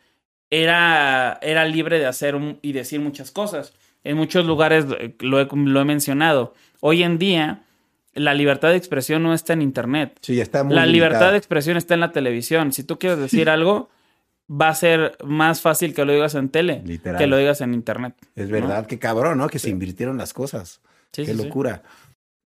[0.51, 3.75] era, era libre de hacer un- y decir muchas cosas.
[4.05, 4.87] En muchos lugares
[5.21, 6.55] lo he, lo he mencionado.
[6.81, 7.63] Hoy en día
[8.15, 10.19] la libertad de expresión no está en internet.
[10.23, 12.73] Sí, está muy La libertad de expresión está en la televisión.
[12.73, 13.91] Si tú quieres decir algo,
[14.51, 17.19] va a ser más fácil que lo digas en tele Literal.
[17.19, 18.15] que lo digas en internet.
[18.35, 18.53] Es ¿no?
[18.53, 19.49] verdad, qué cabrón, ¿no?
[19.49, 20.81] Que se invirtieron las cosas.
[21.13, 21.83] Sí, qué sí, locura.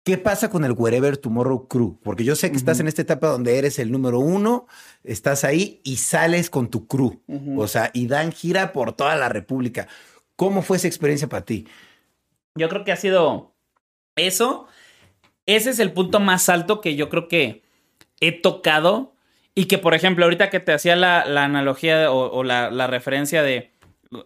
[0.04, 2.00] ¿Qué pasa con el Wherever Tomorrow Crew?
[2.02, 4.66] Porque yo sé que estás en esta etapa donde eres el número uno,
[5.04, 7.22] estás ahí y sales con tu crew.
[7.56, 9.86] O sea, y dan gira por toda la República.
[10.34, 11.68] ¿Cómo fue esa experiencia para ti?
[12.56, 13.54] Yo creo que ha sido
[14.16, 14.66] eso.
[15.46, 17.62] Ese es el punto más alto que yo creo que
[18.20, 19.12] he tocado.
[19.54, 23.72] Y que, por ejemplo, ahorita que te hacía la, analogía o, la referencia de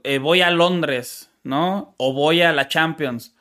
[0.05, 1.95] eh, voy a Londres, ¿no?
[1.97, 3.35] O voy a la Champions.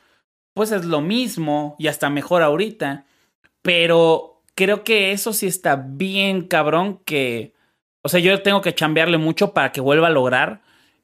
[0.53, 3.05] Pues es lo mismo y hasta mejor ahorita.
[3.61, 7.53] Pero creo que eso sí está bien cabrón que...
[8.01, 10.61] O sea, yo tengo que chambearle mucho para que vuelva a lograr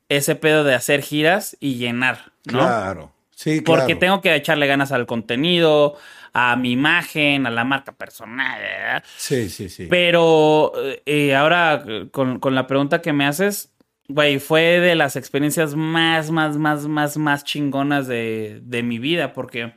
[0.08, 2.60] ese pedo de hacer giras y llenar, ¿no?
[2.60, 3.12] Claro.
[3.42, 3.82] Sí, claro.
[3.82, 5.98] Porque tengo que echarle ganas al contenido,
[6.32, 8.62] a mi imagen, a la marca personal.
[8.62, 9.04] ¿verdad?
[9.18, 9.88] Sí, sí, sí.
[9.90, 10.72] Pero
[11.08, 13.74] eh, ahora eh, con, con la pregunta que me haces,
[14.08, 19.34] güey, fue de las experiencias más, más, más, más, más chingonas de, de mi vida,
[19.34, 19.74] porque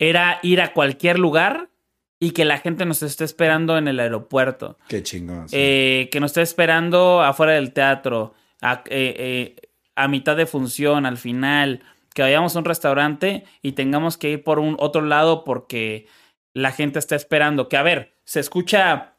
[0.00, 1.68] era ir a cualquier lugar
[2.18, 4.78] y que la gente nos esté esperando en el aeropuerto.
[4.88, 5.48] Qué chingón.
[5.48, 5.54] sí.
[5.56, 9.56] Eh, que nos esté esperando afuera del teatro, a, eh, eh,
[9.94, 14.44] a mitad de función, al final, que vayamos a un restaurante y tengamos que ir
[14.44, 16.06] por un otro lado porque
[16.54, 17.68] la gente está esperando.
[17.68, 19.14] Que a ver, se escucha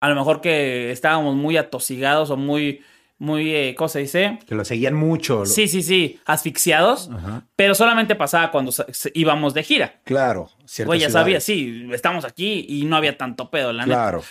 [0.00, 2.82] a lo mejor que estábamos muy atosigados o muy,
[3.18, 4.38] muy, eh, ¿cómo se dice?
[4.46, 5.40] que lo seguían mucho.
[5.40, 7.42] lo- Sí, sí, sí, asfixiados, Ajá.
[7.56, 8.70] pero solamente pasaba cuando
[9.14, 10.00] íbamos de gira.
[10.04, 10.50] Claro.
[10.66, 13.96] ciertas Güey, ya sabía, sí, estamos aquí y no había tanto pedo, la neta.
[13.96, 14.22] Claro.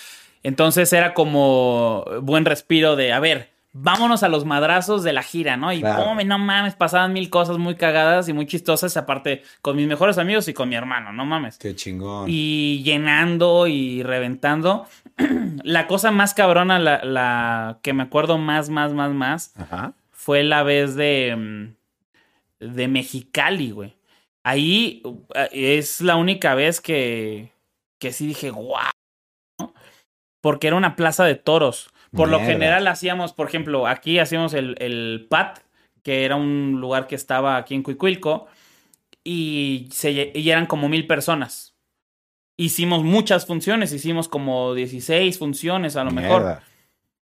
[0.43, 5.58] Entonces era como buen respiro de, a ver, vámonos a los madrazos de la gira,
[5.58, 5.74] ¿no?
[5.74, 6.16] Y Claro.
[6.24, 10.48] no mames, pasaban mil cosas muy cagadas y muy chistosas, aparte con mis mejores amigos
[10.48, 11.58] y con mi hermano, no mames.
[11.58, 12.28] Qué chingón.
[12.30, 14.86] Y llenando y reventando.
[15.64, 19.94] la cosa más cabrona, la, la que me acuerdo más, más, más, más, Ajá.
[20.12, 23.96] fue la vez de, mm, de Mexicali, güey.
[24.44, 25.18] Ahí uh,
[25.52, 27.52] es la única vez que,
[28.00, 28.92] que sí dije, guau,
[29.60, 29.74] ¿no?
[30.42, 31.93] Porque era una plaza de toros.
[32.15, 35.60] Por lo general hacíamos, por ejemplo, aquí hacíamos el, el PAT,
[36.04, 38.47] que era un lugar que estaba aquí en Cuicuilco,
[39.23, 41.73] y, se, y eran como mil personas.
[42.56, 46.63] Hicimos muchas funciones, hicimos como 16 funciones a lo mejor, Mierda.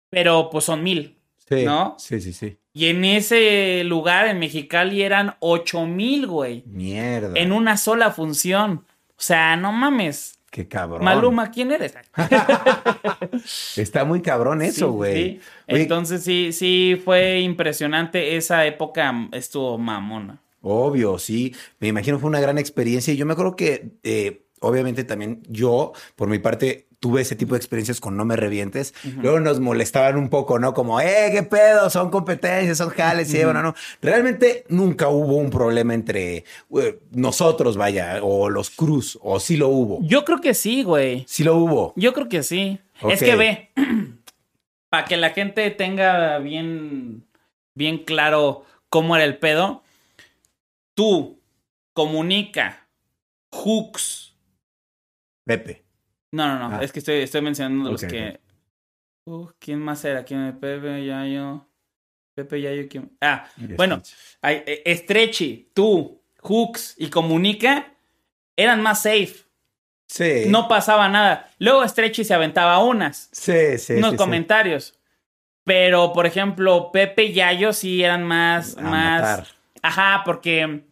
[0.10, 1.18] pero pues son mil.
[1.50, 1.64] Sí.
[1.64, 1.96] ¿no?
[1.98, 2.58] Sí, sí, sí.
[2.74, 6.64] Y en ese lugar, en Mexicali, eran 8 mil, güey.
[6.68, 7.40] Mierda.
[7.40, 8.86] En una sola función.
[9.12, 10.37] O sea, no mames.
[10.50, 11.04] Qué cabrón.
[11.04, 11.94] Maluma, ¿quién eres?
[13.78, 15.14] Está muy cabrón eso, güey.
[15.16, 15.42] sí.
[15.68, 18.38] Entonces sí, sí fue impresionante.
[18.38, 20.42] Esa época estuvo mamona.
[20.62, 21.54] Obvio, sí.
[21.80, 23.14] Me imagino fue una gran experiencia.
[23.14, 27.54] Y yo me acuerdo que, eh, obviamente, también yo, por mi parte, tuve ese tipo
[27.54, 28.94] de experiencias con No Me Revientes.
[29.22, 30.74] Luego nos molestaban un poco, ¿no?
[30.74, 33.76] Como, eh, qué pedo, son competencias, son jales, sí, bueno, no.
[34.02, 39.70] Realmente nunca hubo un problema entre eh, nosotros, vaya, o los Cruz, o sí lo
[39.70, 40.00] hubo.
[40.02, 41.24] Yo creo que sí, güey.
[41.28, 41.94] Sí lo hubo.
[41.96, 42.80] Yo creo que sí.
[43.08, 43.70] Es que ve,
[44.90, 47.28] para que la gente tenga bien,
[47.76, 49.84] bien claro cómo era el pedo,
[50.96, 51.40] tú,
[51.94, 52.88] comunica,
[53.52, 54.36] hooks.
[55.46, 55.87] Pepe.
[56.32, 56.84] No, no, no, Ah.
[56.84, 58.40] es que estoy, estoy mencionando los que...
[59.26, 60.24] Uh, ¿Quién más era?
[60.24, 60.58] ¿Quién?
[60.60, 61.68] Pepe, Yayo.
[62.34, 63.12] Pepe, Yayo, ¿quién?
[63.20, 64.02] Ah, bueno,
[64.42, 67.92] hay, eh, Stretchy, tú, hooks y comunica
[68.56, 69.36] eran más safe.
[70.08, 70.44] Sí.
[70.48, 71.50] No pasaba nada.
[71.60, 73.28] Luego Stretchy se aventaba unas.
[73.34, 73.94] Sí, sí.
[73.96, 74.18] unos sí, sí.
[74.18, 74.94] comentarios.
[75.66, 79.22] Pero, por ejemplo, Pepe y Yayo sí eran más, A más.
[79.22, 79.48] matar.
[79.82, 80.86] Ajá, porque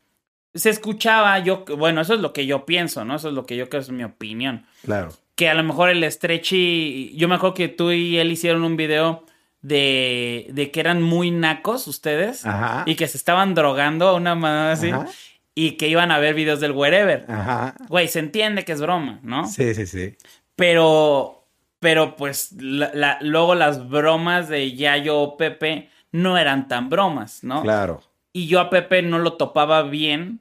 [0.53, 3.15] se escuchaba, yo, bueno, eso es lo que yo pienso, ¿no?
[3.15, 4.65] Eso es lo que yo creo es mi opinión.
[4.83, 5.13] Claro.
[5.35, 8.77] Que a lo mejor el Stretchy, yo me acuerdo que tú y él hicieron un
[8.77, 9.25] video
[9.61, 12.83] de, de que eran muy nacos ustedes Ajá.
[12.85, 15.07] y que se estaban drogando una manera así Ajá.
[15.53, 17.25] y que iban a ver videos del wherever.
[17.27, 17.75] Ajá.
[17.89, 19.47] Güey, se entiende que es broma, ¿no?
[19.47, 20.15] Sí, sí, sí.
[20.55, 21.45] Pero,
[21.79, 27.43] pero pues la- la- luego las bromas de Yayo o Pepe no eran tan bromas,
[27.43, 27.61] ¿no?
[27.61, 28.01] Claro.
[28.31, 30.39] Y yo a Pepe no lo topaba bien,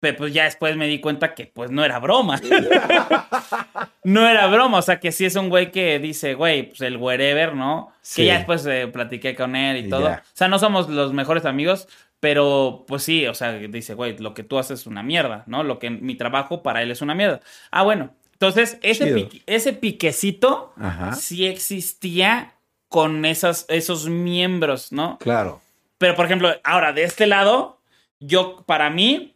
[0.00, 2.40] pero pues ya después me di cuenta que pues no era broma.
[4.04, 6.96] no era broma, o sea que sí es un güey que dice, güey, pues el
[6.96, 7.92] wherever, ¿no?
[8.00, 8.22] Sí.
[8.22, 10.02] Que ya después eh, platiqué con él y, Y todo.
[10.08, 10.22] ya.
[10.24, 11.88] O sea, no somos los mejores amigos,
[12.20, 15.62] pero pues sí, o sea, dice, güey, lo que tú haces es una mierda, ¿no?
[15.62, 17.40] Lo que mi trabajo para él es una mierda.
[17.70, 18.14] Ah, bueno.
[18.32, 21.12] Entonces, ese, pique- ese piquecito Ajá.
[21.14, 22.54] sí existía
[22.88, 25.18] con esas, esos miembros, ¿no?
[25.18, 25.60] Claro.
[25.98, 27.80] Pero, por ejemplo, ahora de este lado,
[28.20, 29.34] yo, para mí,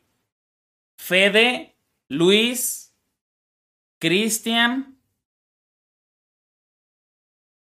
[1.02, 1.74] Fede,
[2.08, 2.94] Luis,
[3.98, 5.00] Cristian,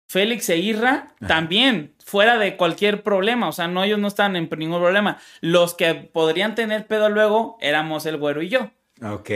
[0.08, 3.50] Félix e Irra, también, fuera de cualquier problema.
[3.50, 5.18] O sea, no, ellos no estaban en ningún problema.
[5.42, 8.70] Los que podrían tener pedo luego éramos el güero y yo.
[9.02, 9.32] Ok.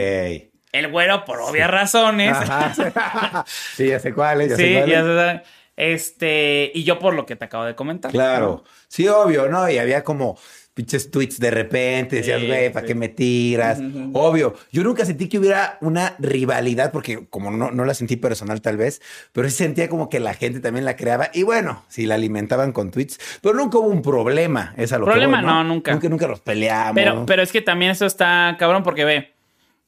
[0.71, 2.37] El güero, por obvias razones.
[2.37, 3.43] Ajá.
[3.75, 5.43] sí, ya sé cuáles, ya sé sí, ya se sabe.
[5.75, 8.11] Este, y yo por lo que te acabo de comentar.
[8.11, 8.63] Claro.
[8.87, 9.67] Sí, obvio, ¿no?
[9.67, 10.37] Y había como
[10.79, 12.93] pinches tweets de repente, decías, Sí, güey, ¿para sí.
[12.93, 13.81] qué me tiras?
[14.13, 14.55] Obvio.
[14.71, 18.77] Yo nunca sentí que hubiera una rivalidad, porque como no, no la sentí personal tal
[18.77, 19.01] vez,
[19.33, 21.31] pero sí sentía como que la gente también la creaba.
[21.33, 24.73] Y bueno, si la alimentaban con tweets, pero nunca hubo un problema.
[24.77, 25.91] Es a lo que Problema voy, no, nunca.
[25.91, 26.93] Nunca, nunca los peleamos.
[26.95, 29.33] Pero, pero es que también eso está cabrón porque ve,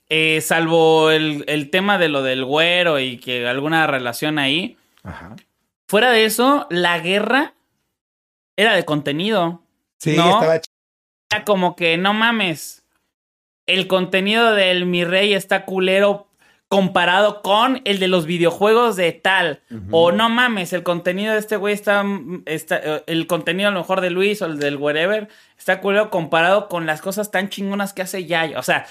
[0.10, 5.38] eh, salvo el, el tema de lo del güero y que alguna relación ahí, Ajá.
[5.88, 7.54] fuera de eso, la guerra
[8.58, 9.63] era de contenido.
[9.99, 10.34] Sí, ¿No?
[10.34, 10.60] estaba
[11.31, 12.83] Era como que no mames,
[13.67, 16.27] el contenido del mi rey está culero
[16.67, 19.61] comparado con el de los videojuegos de tal.
[19.91, 22.03] O no mames, el contenido de este güey está,
[22.45, 22.79] está.
[22.81, 26.69] eh, El contenido a lo mejor de Luis o el del wherever está culero comparado
[26.69, 28.57] con las cosas tan chingonas que hace Yayo.
[28.57, 28.85] O sea,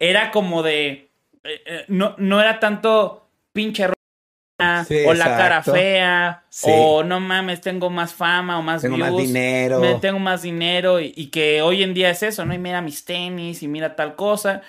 [0.00, 1.10] era como de.
[1.44, 3.86] eh, eh, no, no era tanto pinche
[4.86, 6.70] Sí, o la cara fea, Sí.
[6.72, 9.80] o no mames, tengo más fama o más Tengo más views, dinero.
[9.80, 12.54] me- tengo más dinero y, y que hoy en día es eso, ¿no?
[12.54, 14.62] Y mira mis tenis y mira tal cosa.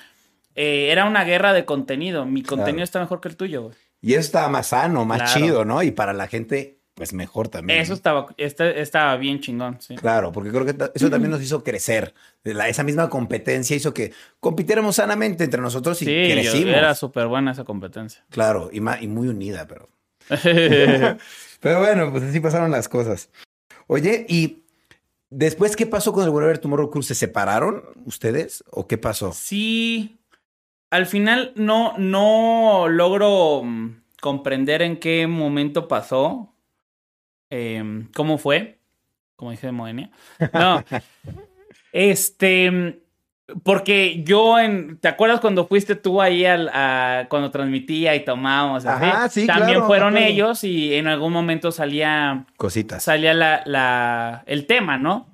[0.55, 2.25] Eh, era una guerra de contenido.
[2.25, 2.83] Mi contenido Claro.
[2.83, 3.75] está mejor que el tuyo, güey.
[4.01, 5.39] Y eso estaba más sano, más Claro.
[5.39, 5.81] chido, ¿no?
[5.83, 7.79] Y para la gente, pues mejor también.
[7.79, 9.95] Eso estaba, este- estaba bien chingón, sí.
[9.95, 12.13] Claro, porque creo que eso también nos hizo crecer.
[12.43, 16.75] La- esa misma competencia hizo que compitiéramos sanamente entre nosotros y Sí, crecimos.
[16.75, 18.23] era súper buena esa competencia.
[18.29, 19.89] Claro, y muy unida, pero.
[21.59, 23.31] pero bueno, pues así pasaron las cosas.
[23.87, 24.61] Oye, y
[25.31, 27.01] después, ¿qué pasó con el Whatever Tomorrow Crew?
[27.01, 28.63] ¿Se separaron ustedes?
[28.69, 29.31] ¿O qué pasó?
[29.33, 30.19] Sí.
[30.91, 36.49] Al final no, no logro mm, comprender en qué momento pasó.
[37.51, 38.79] Em, ¿Cómo fue?
[39.35, 40.09] Como dije de Moenia.
[40.53, 40.83] No.
[41.93, 42.99] este.
[43.63, 44.97] Porque yo en.
[44.97, 48.85] ¿Te acuerdas cuando fuiste tú ahí al, a, cuando transmitía y tomábamos?
[48.85, 52.45] Ajá, sí, También claro, fueron ellos y en algún momento salía.
[52.57, 53.03] Cositas.
[53.03, 55.27] Salía la, la, el tema, ¿no?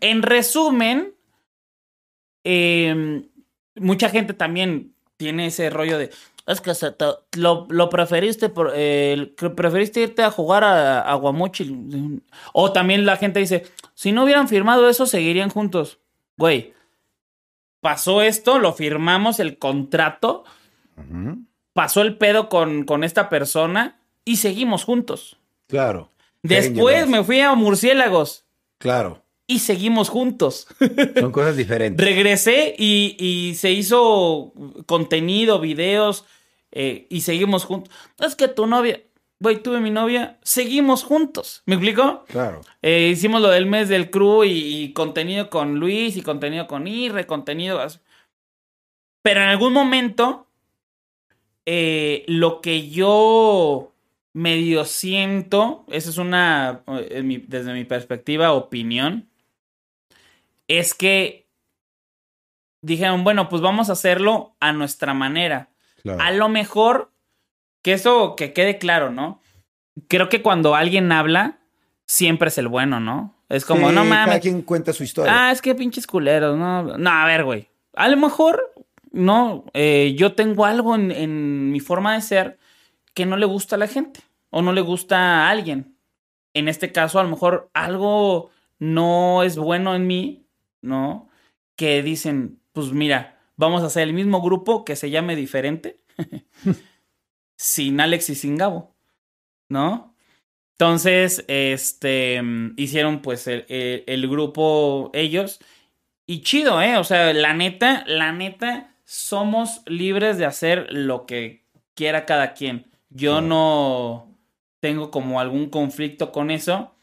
[0.00, 1.12] En resumen,
[2.44, 3.22] eh,
[3.76, 6.10] mucha gente también tiene ese rollo de.
[6.46, 7.06] Es que se te-
[7.38, 12.22] lo, lo preferiste eh, preferiste irte a jugar a, a Guamuchil.
[12.52, 16.00] O también la gente dice, si no hubieran firmado eso, seguirían juntos.
[16.36, 16.74] Güey,
[17.80, 20.44] pasó esto, lo firmamos el contrato,
[21.72, 25.38] pasó el pedo con, con esta persona y seguimos juntos.
[25.68, 26.10] Claro.
[26.42, 28.44] Después me fui a Murciélagos
[28.78, 29.22] Claro.
[29.46, 30.66] Y seguimos juntos.
[31.18, 32.04] Son cosas diferentes.
[32.04, 34.52] Regresé y, y se hizo
[34.86, 36.24] contenido, videos
[36.72, 37.94] eh, y seguimos juntos.
[38.18, 39.00] Es que tu novia,
[39.40, 41.62] güey, tuve mi novia, seguimos juntos.
[41.66, 42.24] ¿Me explico?
[42.28, 42.62] Claro.
[42.82, 44.50] Eh, hicimos lo del mes del crew y,
[44.84, 47.80] y contenido con Luis y contenido con Irre, contenido.
[49.22, 50.46] Pero en algún momento,
[51.66, 53.92] eh, lo que yo
[54.32, 56.82] medio siento, esa es una,
[57.22, 59.28] mi- desde mi perspectiva, opinión,
[60.68, 61.48] es que
[62.82, 65.70] dijeron, bueno, pues vamos a hacerlo a nuestra manera.
[66.02, 66.20] claro.
[66.22, 67.10] A lo mejor,
[67.82, 69.40] que eso que quede claro, ¿no?
[70.08, 71.58] Creo que cuando alguien habla,
[72.06, 73.34] siempre es el bueno, ¿no?
[73.48, 74.40] Es como, Sí, no Cada mames.
[74.40, 75.32] quien cuenta su historia.
[75.48, 76.98] Ah, es que pinches culeros, no.
[76.98, 77.68] No, a ver, güey.
[77.94, 78.72] A lo mejor,
[79.12, 82.58] no, eh, yo tengo algo en, en mi forma de ser
[83.14, 85.96] que no le gusta a la gente o no le gusta a alguien.
[86.54, 90.43] en este caso, a lo mejor algo no es bueno en mí,
[90.84, 91.28] ¿no?
[91.76, 96.00] Que dicen, pues mira, vamos a hacer el mismo grupo que se llame diferente,
[97.56, 98.94] sin Alex y sin Gabo,
[99.68, 100.14] ¿no?
[100.72, 102.42] Entonces, este,
[102.76, 105.60] hicieron pues el, el, grupo ellos.
[106.26, 106.96] Y chido, ¿eh?
[106.96, 111.64] O sea, la neta, la neta, somos libres de hacer lo que
[111.94, 112.90] quiera cada quien.
[113.08, 114.36] Yo no
[114.80, 116.94] tengo como algún conflicto con eso.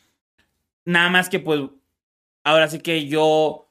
[0.84, 1.62] Nada más que pues,
[2.44, 3.71] ahora sí que yo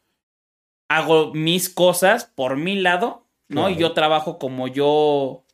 [0.91, 3.70] hago mis cosas por mi lado, ¿no?
[3.70, 5.45] Y yo trabajo como yo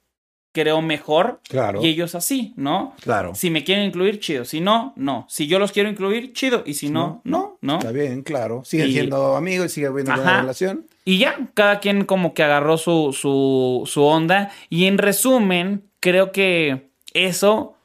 [0.52, 1.42] creo mejor.
[1.46, 1.82] Claro.
[1.82, 2.94] Y ellos así, ¿no?
[3.02, 3.34] Claro.
[3.34, 4.46] Si me quieren incluir, chido.
[4.46, 5.26] Si no, no.
[5.28, 6.62] Si yo los quiero incluir, chido.
[6.64, 7.76] Y si no, no, no.
[7.76, 8.64] Está bien, claro.
[8.64, 10.86] Siguen siendo amigos, sigue habiendo una relación.
[11.04, 14.50] Y ya, cada quien como que agarró su, su, su onda.
[14.70, 17.75] Y en resumen, creo que eso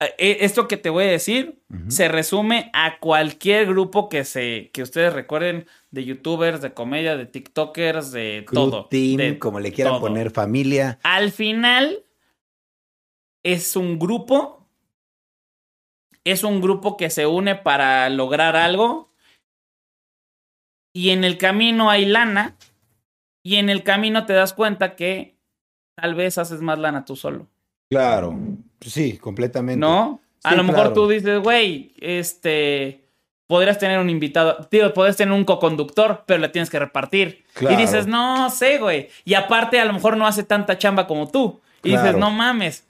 [0.00, 5.12] esto que te voy a decir se resume a cualquier grupo que se que ustedes
[5.12, 10.98] recuerden de youtubers, de comedia, de tiktokers, de todo, team, como le quieran poner familia.
[11.02, 12.04] Al final
[13.42, 14.66] es un grupo
[16.24, 19.12] es un grupo que se une para lograr algo
[20.94, 22.56] y en el camino hay lana
[23.42, 25.38] y en el camino te das cuenta que
[25.94, 27.48] tal vez haces más lana tú solo.
[27.90, 28.38] Claro,
[28.80, 29.80] sí, completamente.
[29.80, 30.20] ¿No?
[30.42, 33.04] a lo mejor tú dices, güey, este,
[33.46, 37.44] podrías tener un invitado, tío, podrías tener un co-conductor, pero le tienes que repartir.
[37.60, 39.08] Y dices, no sé, güey.
[39.24, 41.60] Y aparte, a lo mejor no hace tanta chamba como tú.
[41.82, 42.86] Y dices, no mames.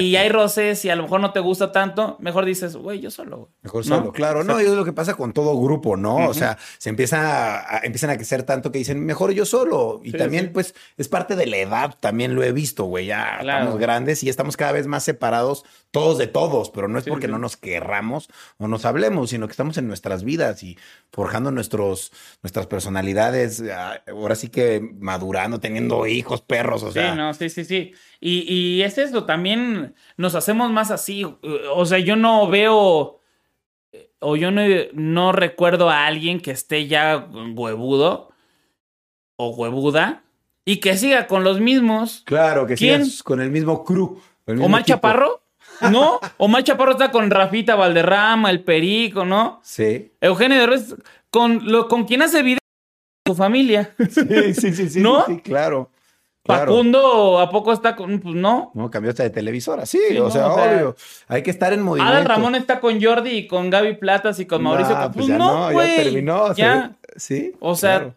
[0.00, 3.10] Y hay roces y a lo mejor no te gusta tanto, mejor dices, güey, yo
[3.10, 3.50] solo.
[3.62, 4.44] Mejor solo, claro.
[4.44, 6.28] No, y es lo que pasa con todo grupo, ¿no?
[6.28, 10.00] O sea, se empieza a, empiezan a crecer tanto que dicen, mejor yo solo.
[10.04, 13.06] Y también, pues, es parte de la edad, también lo he visto, güey.
[13.06, 17.04] Ya estamos grandes y estamos cada vez más separados todos de todos, pero no es
[17.04, 20.78] porque no nos querramos o nos hablemos, sino que estamos en nuestras vidas y
[21.12, 22.12] forjando nuestros,
[22.42, 27.12] nuestras personalidades, ah, ahora sí que madurando, teniendo hijos, perros, o sea.
[27.12, 27.92] Sí, no, sí, sí, sí.
[28.24, 31.26] Y, y es esto, también nos hacemos más así.
[31.74, 33.18] O sea, yo no veo
[34.20, 34.62] o yo no,
[34.92, 38.30] no recuerdo a alguien que esté ya huevudo
[39.36, 40.22] o huevuda
[40.64, 42.22] y que siga con los mismos.
[42.24, 44.20] Claro, que siga con el mismo crew.
[44.46, 45.42] ¿O más Chaparro?
[45.90, 46.20] ¿No?
[46.36, 49.60] Omar Chaparro está con Rafita Valderrama, el Perico, ¿no?
[49.64, 50.12] Sí.
[50.20, 50.94] Eugenio Derbez,
[51.30, 52.58] con, lo, con quien hace video
[53.26, 53.92] su familia.
[53.98, 55.00] Sí, sí, sí, sí.
[55.02, 55.24] ¿No?
[55.26, 55.90] Sí, claro.
[56.44, 58.18] Facundo, ¿a poco está con.?
[58.20, 58.72] Pues no.
[58.74, 59.86] No, cambió hasta de televisora.
[59.86, 60.96] Sí, o, sea, obvio.
[61.28, 62.12] Hay que estar en movimiento.
[62.12, 64.96] Adal Ramón está con Jordi y con Gaby Platas y con Mauricio.
[65.12, 66.54] pues, pues no, ya terminó.
[66.54, 66.96] Ya.
[67.16, 67.52] Sí.
[67.60, 68.14] O sea.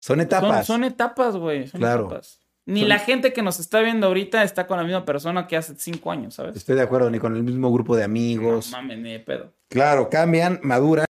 [0.00, 0.66] Son etapas.
[0.66, 1.68] Son, etapas, güey.
[1.70, 2.20] claro.
[2.64, 5.74] Ni la gente que nos está viendo ahorita está con la misma persona que hace
[5.76, 6.56] cinco años, ¿sabes?
[6.56, 8.70] Estoy de acuerdo, ni con el mismo grupo de amigos.
[8.70, 9.52] No mames, ni de pedo.
[9.68, 11.06] Claro, cambian, maduran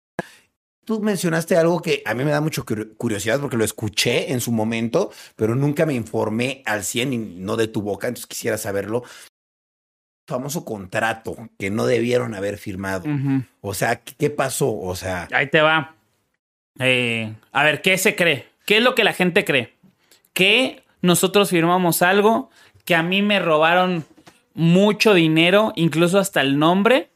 [0.91, 2.65] tú mencionaste algo que a mí me da mucho
[2.97, 7.57] curiosidad porque lo escuché en su momento, pero nunca me informé al 100 y no
[7.57, 9.05] de tu boca, entonces quisiera saberlo.
[10.27, 13.05] Famoso contrato que no debieron haber firmado.
[13.61, 14.77] O sea, ¿qué pasó?
[14.77, 15.29] O sea.
[15.31, 15.95] Ahí te va.
[16.81, 18.49] Eh, a ver, ¿qué se cree?
[18.67, 19.75] ¿Qué es lo que la gente cree?
[20.33, 22.51] Que nosotros firmamos algo
[22.85, 24.05] que a mí me robaron
[24.55, 27.11] mucho dinero, incluso hasta el nombre.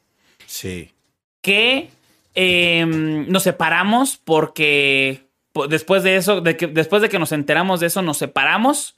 [0.46, 0.92] Sí.
[1.40, 1.90] Que
[2.34, 5.28] Em, nos separamos porque
[5.68, 8.96] después de eso, de que, después de que nos enteramos de eso, nos separamos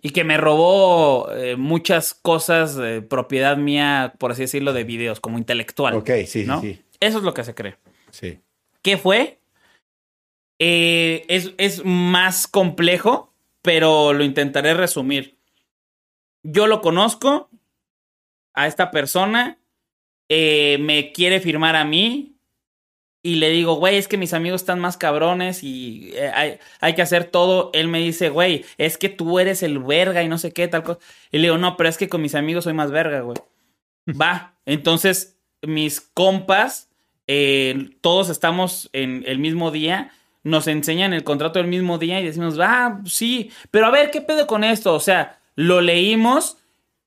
[0.00, 5.20] y que me robó eh, muchas cosas de propiedad mía, por así decirlo, de videos,
[5.20, 5.94] como intelectual.
[5.94, 6.82] Ok, sí, sí.
[6.98, 7.76] Eso es lo que se cree.
[8.10, 8.40] Sí.
[8.82, 9.38] ¿Qué fue?
[10.58, 15.38] Eh, es, es más complejo, pero lo intentaré resumir.
[16.42, 17.48] Yo lo conozco
[18.54, 19.58] a esta persona,
[20.28, 22.31] eh, me quiere firmar a mí,
[23.22, 27.02] y le digo, güey, es que mis amigos están más cabrones y eh, hay, que
[27.02, 27.70] hacer todo.
[27.72, 30.82] Él me dice, güey, es que tú eres el verga y no sé qué, tal
[30.82, 30.98] cosa.
[31.30, 33.36] Y le digo, no, pero es que con mis amigos soy más verga, güey.
[34.20, 34.54] Va.
[34.66, 36.88] Entonces, mis compas,
[37.28, 40.10] eh, todos estamos en el mismo día,
[40.42, 44.20] nos enseñan el contrato del mismo día y decimos, ah, sí, pero a ver, ¿qué
[44.20, 44.94] pedo con esto?
[44.94, 46.58] O sea, lo leímos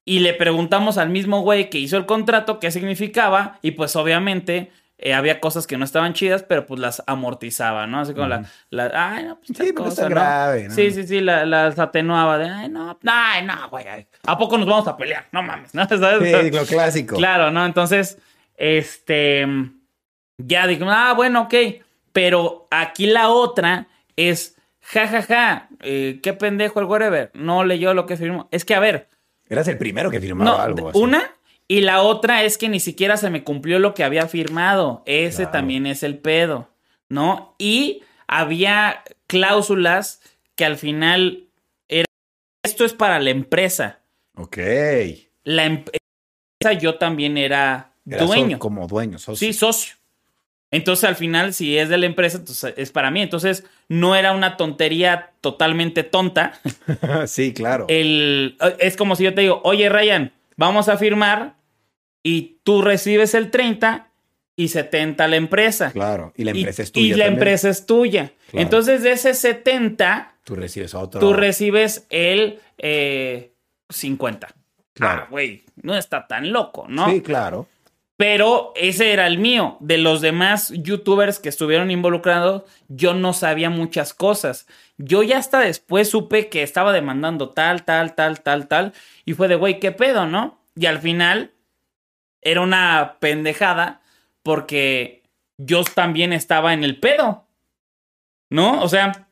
[0.06, 4.72] y le preguntamos al mismo güey que hizo el contrato qué significaba y pues obviamente
[4.98, 8.00] eh, había cosas que no estaban chidas, pero pues las amortizaba, ¿no?
[8.00, 10.74] Así como la, ay, no, pues sí, cosa, está grave, ¿no?
[10.74, 13.86] Sí, sí, sí, las atenuaba de, ay, no, ay, no, güey,
[14.26, 15.28] ¿a poco nos vamos a pelear?
[15.34, 15.86] No mames, ¿no?
[15.88, 16.42] ¿Sabes?
[16.42, 17.18] Sí, lo clásico.
[17.18, 17.66] Claro, ¿no?
[17.66, 18.20] Entonces,
[18.56, 19.46] este,
[20.38, 21.54] ya dije, ah, bueno, ok,
[22.14, 27.94] pero aquí la otra es, ja, ja, ja, eh, qué pendejo el whatever, no leyó
[27.94, 28.48] lo que firmó.
[28.52, 29.10] Es que, a ver.
[29.50, 30.98] Eras el primero que firmaba algo así.
[30.98, 31.36] Una,
[31.68, 35.02] Y la otra es que ni siquiera se me cumplió lo que había firmado.
[35.06, 35.52] Ese Claro.
[35.52, 36.70] también es el pedo,
[37.10, 37.56] ¿no?
[37.58, 40.22] Y había cláusulas
[40.56, 41.44] que al final
[41.88, 42.06] era,
[42.64, 44.00] esto es para la empresa.
[44.36, 44.58] Ok.
[45.44, 45.84] La em-
[46.62, 48.60] empresa yo también era Era so- dueño.
[48.60, 49.48] como dueño, socio.
[49.48, 49.96] Sí, socio.
[50.72, 53.22] Entonces, al final, si es de la empresa, entonces es para mí.
[53.22, 56.60] Entonces, no era una tontería totalmente tonta.
[57.28, 57.86] sí, claro.
[57.88, 61.56] El, es como si yo te digo, oye, Ryan, vamos a firmar
[62.24, 64.10] y tú recibes el 30
[64.56, 65.92] y 70 la empresa.
[65.92, 66.34] Claro.
[66.36, 67.08] Y la Y- empresa es y tuya.
[67.18, 67.34] la también.
[67.34, 68.32] empresa es tuya.
[68.50, 68.64] Claro.
[68.64, 71.20] Entonces, de ese 70, Tú recibes otro.
[71.20, 73.52] tú recibes el eh,
[73.90, 74.48] 50.
[74.94, 75.24] Claro.
[75.24, 77.10] Ah, güey, no está tan loco, ¿no?
[77.12, 77.68] Sí, claro.
[78.18, 79.78] Pero ese era el mío.
[79.82, 84.68] De los demás youtubers que estuvieron involucrados, yo no sabía muchas cosas.
[84.98, 88.94] Yo ya hasta después supe que estaba demandando tal, tal, tal, tal, tal.
[89.26, 90.58] Y fue de, güey, ¿qué pedo, no?
[90.76, 91.52] Y al final
[92.42, 94.02] era una pendejada
[94.44, 95.24] porque
[95.58, 97.46] yo también estaba en el pedo.
[98.50, 98.82] ¿No?
[98.82, 99.25] O sea,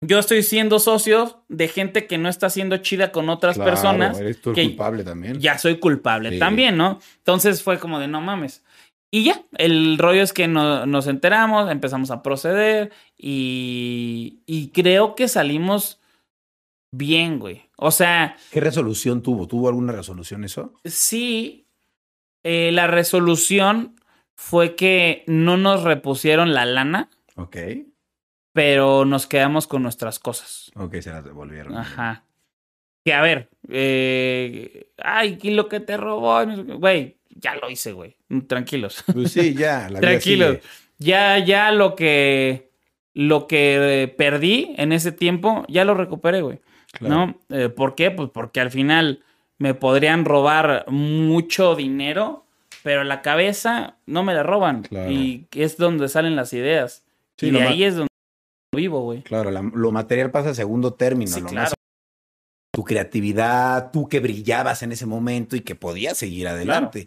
[0.00, 4.18] yo estoy siendo socio de gente que no está siendo chida con otras Claro, personas.
[4.18, 5.40] Eres tú el que- culpable también.
[5.40, 6.38] ya soy culpable Sí.
[6.38, 7.00] también, ¿no?
[7.18, 8.62] Entonces fue como de no mames.
[9.10, 15.14] Y ya, el rollo es que no- nos enteramos, empezamos a proceder y, y creo
[15.14, 16.00] que salimos
[16.92, 17.62] bien, güey.
[17.76, 19.46] O sea, ¿Qué resolución tuvo?
[19.48, 20.74] ¿Tuvo alguna resolución eso?
[20.84, 21.66] sí,
[22.44, 23.96] eh, la resolución
[24.36, 27.56] fue que no nos repusieron la lana, Ok.
[28.54, 30.70] Pero nos quedamos con nuestras cosas.
[30.76, 31.76] Ok, se las devolvieron.
[31.76, 32.24] Ajá.
[33.04, 36.38] Que a ver, eh, ay, ¿y lo que te robó?
[36.78, 38.16] Güey, ya lo hice, güey.
[38.46, 39.04] Tranquilos.
[39.12, 39.88] Pues sí, ya.
[39.90, 40.58] La Tranquilos.
[40.98, 42.70] Ya, ya lo que
[43.12, 46.60] lo que eh, perdí en ese tiempo, ya lo recuperé, güey.
[46.92, 47.14] Claro.
[47.14, 47.40] ¿No?
[47.56, 48.12] Eh, ¿Por qué?
[48.12, 49.24] Pues porque al final
[49.58, 52.46] me podrían robar mucho dinero,
[52.84, 54.82] pero la cabeza no me la roban.
[54.82, 55.10] Claro.
[55.10, 57.04] Y es donde salen las ideas.
[57.36, 58.13] Sí, y de ahí es donde
[58.74, 59.22] vivo, güey.
[59.22, 61.30] Claro, la- lo material pasa a segundo término.
[61.32, 61.64] Sí, lo claro.
[61.70, 61.74] más-
[62.72, 67.06] tu creatividad, tú que brillabas en ese momento y que podías seguir adelante.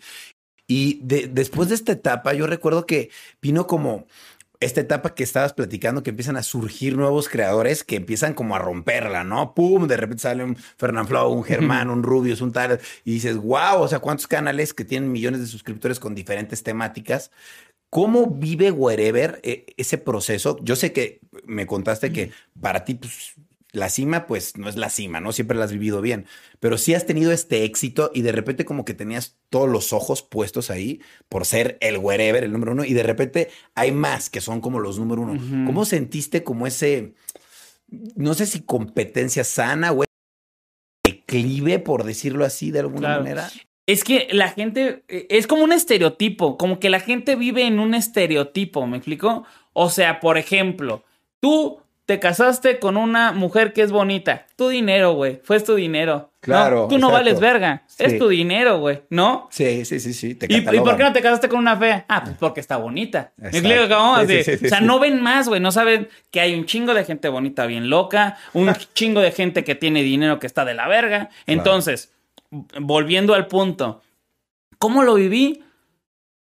[0.65, 3.09] Y de- después de esta etapa, yo recuerdo que
[3.41, 4.05] vino como
[4.59, 8.59] esta etapa que estabas platicando, que empiezan a surgir nuevos creadores que empiezan como a
[8.59, 9.53] romperla, ¿no?
[9.53, 9.87] ¡Pum!
[9.87, 11.43] De repente sale un Fernanfloo, un
[11.83, 15.41] Germán, un Rubius, un tal, y dices, wow, o sea, cuántos canales que tienen millones
[15.41, 17.29] de suscriptores con diferentes temáticas.
[17.89, 20.57] ¿Cómo vive Wherever eh, ese proceso?
[20.61, 23.33] Yo sé que me contaste que para ti, pues,
[23.71, 25.31] la cima, pues, no es la cima, ¿no?
[25.31, 26.25] Siempre la has vivido bien,
[26.59, 30.21] pero sí has tenido este éxito y de repente como que tenías todos los ojos
[30.21, 34.41] puestos ahí por ser el Wherever, el número uno, y de repente hay más que
[34.41, 35.65] son como los número uno.
[35.65, 37.13] ¿Cómo sentiste como ese,
[38.15, 40.03] no sé si competencia sana o
[41.03, 43.23] declive, por decirlo así, de alguna Claro.
[43.23, 43.49] manera?
[43.87, 47.79] Es que la gente eh, es como un estereotipo, como que la gente vive en
[47.79, 49.45] un estereotipo, ¿me explico?
[49.73, 51.03] O sea, por ejemplo,
[51.39, 56.31] tú te casaste con una mujer que es bonita, tu dinero, güey, fue tu dinero.
[56.47, 56.53] ¿no?
[56.53, 57.13] Claro, Tú no exacto.
[57.13, 59.49] vales verga, es tu dinero, güey, ¿no?
[59.51, 60.35] Sí, sí, sí, sí.
[60.35, 62.05] Te ¿Y, y por qué no te casaste con una fea?
[62.07, 63.33] Ah, pues porque está bonita.
[63.35, 64.25] ¿Me explico cómo?
[64.25, 65.59] Sí, o sea, no ven más, güey.
[65.59, 69.65] No saben que hay un chingo de gente bonita bien loca, un chingo de gente
[69.65, 71.29] que tiene dinero que está de la verga.
[71.45, 72.13] Entonces,
[72.79, 74.01] volviendo al punto,
[74.77, 75.63] ¿cómo lo viví?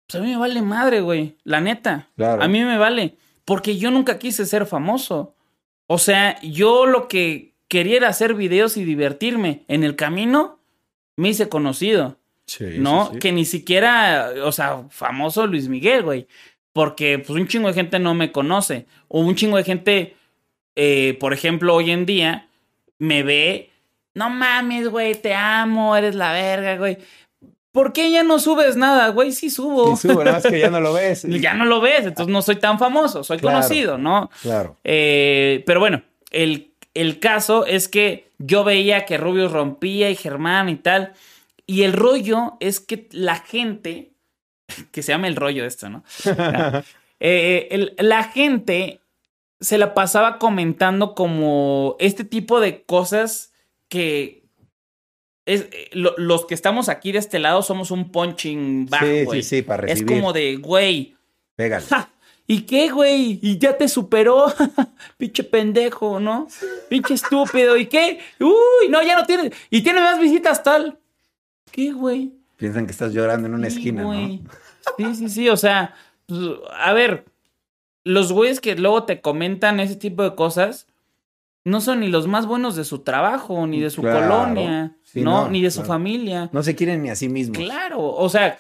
[0.07, 1.37] Pues a mí me vale madre, güey.
[1.45, 2.09] La neta.
[2.17, 2.43] Claro.
[2.43, 3.17] A mí me vale.
[3.45, 5.35] Porque yo nunca quise ser famoso.
[5.87, 9.65] O sea, yo lo que quería era hacer videos y divertirme.
[9.69, 10.61] En el camino
[11.17, 12.19] me hice conocido.
[12.47, 13.07] Sí, ¿no?
[13.07, 13.19] sí, sí.
[13.19, 16.29] Que ni siquiera, o sea, famoso Luis Miguel, güey.
[16.73, 18.87] Porque pues un chingo de gente no me conoce.
[19.09, 20.17] O un chingo de gente,
[20.77, 22.49] eh, por ejemplo, hoy en día,
[22.99, 23.71] me ve,
[24.17, 26.99] no mames, güey, te amo, eres la verga, güey.
[27.71, 29.33] ¿Por qué ya no subes nada, güey?
[29.33, 29.97] Sí subo.
[29.97, 31.23] Sí, subo, nada más que ya no lo ves.
[31.29, 33.59] ya no lo ves, entonces no soy tan famoso, soy Claro.
[33.59, 34.31] conocido, ¿no?
[34.41, 34.77] Claro.
[34.83, 40.69] Eh, pero bueno, el, el caso es que yo veía que Rubius rompía y Germán
[40.71, 41.13] y tal.
[41.67, 44.13] Y el rollo es que la gente,
[44.93, 46.03] que se llama el rollo esto, ¿no?
[47.19, 49.01] Eh, el- la gente
[49.61, 53.55] se la pasaba comentando como este tipo de cosas
[53.89, 54.45] que
[55.47, 59.25] es, eh, lo- los que estamos aquí de este lado somos un punching bag, sí,
[59.25, 59.43] güey.
[59.43, 60.17] sí, sí, para Es recibir.
[60.17, 61.15] como de, güey,
[61.57, 61.85] Pégale.
[61.87, 62.11] Ja,
[62.49, 63.41] ¿Y qué, güey?
[63.43, 64.47] ¿Y ya te superó?
[65.19, 66.47] Pinche pendejo, ¿no?
[66.89, 67.77] Pinche estúpido.
[67.77, 68.21] ¿Y qué?
[68.39, 69.51] Uy, no, ya no tiene.
[69.69, 70.97] Y tiene más visitas tal.
[71.73, 72.33] ¿Qué, güey?
[72.57, 74.39] Piensan que estás llorando en una Sí, esquina, güey.
[74.39, 74.51] ¿no?
[74.97, 75.49] Sí, sí, sí.
[75.49, 75.95] O sea,
[76.27, 76.39] pues,
[76.79, 77.25] a ver,
[78.05, 80.87] los güeyes que luego te comentan ese tipo de cosas,
[81.67, 84.21] no son ni los más buenos de su trabajo, ni de su Claro.
[84.21, 85.43] colonia, Sí, ¿no?
[85.45, 85.89] no, Ni de su claro.
[85.89, 86.49] familia.
[86.53, 87.59] No se quieren ni a sí mismos.
[87.59, 88.57] Claro, o sea,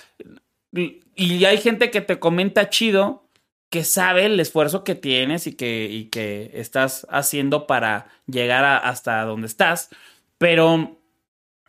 [0.72, 3.22] y hay gente que te comenta chido
[3.70, 8.78] que sabe el esfuerzo que tienes y que, y que estás haciendo para llegar a-
[8.78, 9.90] hasta donde estás,
[10.38, 10.98] pero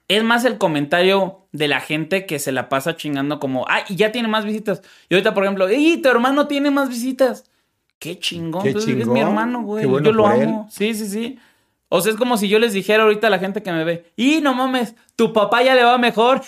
[0.08, 3.96] es más el comentario de la gente que se la pasa chingando como, ay, y
[3.96, 4.82] ya tiene más visitas.
[5.10, 7.50] Y ahorita, por ejemplo, ¡y tu hermano tiene más visitas!
[8.00, 8.62] ¡Qué chingón!
[8.64, 9.86] Qué Entonces, es mi hermano, güey.
[9.86, 10.44] Bueno yo lo él.
[10.44, 10.68] amo.
[10.72, 11.40] Sí, sí, sí.
[11.90, 14.12] O sea, es como si yo les dijera ahorita a la gente que me ve,
[14.16, 14.96] ¡y no mames!
[15.16, 16.42] Tu papá ya le va mejor.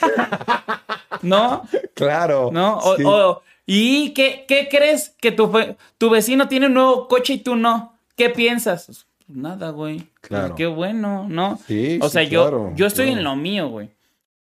[1.21, 1.63] ¿No?
[1.93, 2.49] Claro.
[2.51, 2.77] ¿No?
[2.77, 3.03] O, Sí.
[3.05, 5.15] o- ¿Y qué, qué crees?
[5.21, 5.51] Que tu,
[6.09, 7.93] vecino tiene un nuevo coche y tú no.
[8.15, 8.85] ¿Qué piensas?
[8.87, 9.05] Pues
[9.37, 10.07] nada, güey.
[10.21, 10.55] Claro.
[10.55, 11.59] Qué bueno, ¿no?
[11.67, 13.19] Sí, o sí, sea, yo, claro, yo estoy claro.
[13.19, 13.89] en lo mío, güey.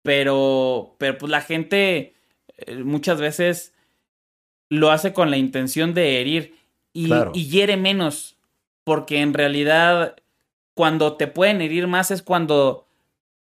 [0.01, 2.15] Pero, pero pues la gente
[2.57, 3.73] eh, muchas veces
[4.69, 6.55] lo hace con la intención de herir
[7.03, 7.31] y, Claro.
[7.33, 8.35] y hiere menos.
[8.83, 10.15] Porque en realidad,
[10.73, 12.87] cuando te pueden herir más es cuando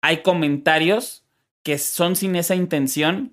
[0.03, 1.25] hay comentarios
[1.63, 3.33] que son sin esa intención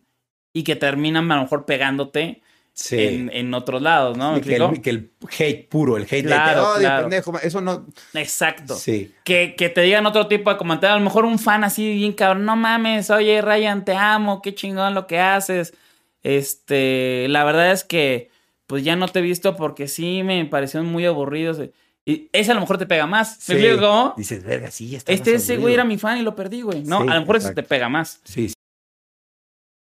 [0.53, 2.41] y que terminan a lo mejor pegándote
[2.73, 2.95] Sí.
[3.01, 4.33] en, en otros lados, ¿no?
[4.33, 7.01] ¿Me que, el, que el hate puro, el hate Claro, de te odio, claro.
[7.09, 7.39] pendejo.
[7.39, 7.87] Eso no.
[8.13, 8.75] Exacto.
[8.75, 9.11] Sí.
[9.23, 10.93] Que, que te digan otro tipo de comentario.
[10.95, 12.45] A lo mejor un fan así bien cabrón.
[12.45, 14.43] No mames, oye, Ryan, te amo.
[14.43, 15.73] Qué chingón lo que haces.
[16.21, 18.29] Este, la verdad es que,
[18.67, 21.59] pues ya no te he visto porque sí me parecieron muy aburridos.
[22.05, 23.37] Y ese a lo mejor te pega más.
[23.39, 23.53] Sí.
[23.55, 24.13] ¿Me cómo?
[24.15, 25.11] Dices, verga, sí, ya está.
[25.11, 25.61] Este, ese aburrido".
[25.63, 26.83] güey era mi fan y lo perdí, güey.
[26.83, 27.63] No, Sí, a lo mejor eso exacto.
[27.63, 28.21] te pega más.
[28.23, 28.53] Sí, sí.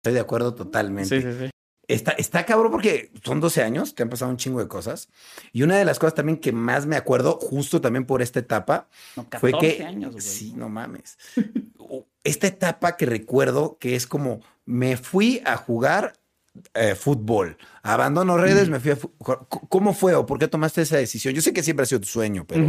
[0.02, 1.20] Estoy de acuerdo totalmente.
[1.20, 1.50] Sí, sí, sí.
[1.86, 5.08] Está, está cabrón porque son 12 años, te han pasado un chingo de cosas.
[5.52, 8.88] Y una de las cosas también que más me acuerdo, justo también por esta etapa,
[9.16, 9.84] No, 14 fue que.
[9.84, 10.22] años, güey.
[10.22, 11.18] sí, no mames.
[12.24, 16.14] esta etapa que recuerdo que es como me fui a jugar
[16.74, 18.96] eh, fútbol, abandono redes, me fui a
[19.68, 21.34] ¿Cómo fue o por qué tomaste esa decisión?
[21.34, 22.66] Yo sé que siempre ha sido tu sueño, pero,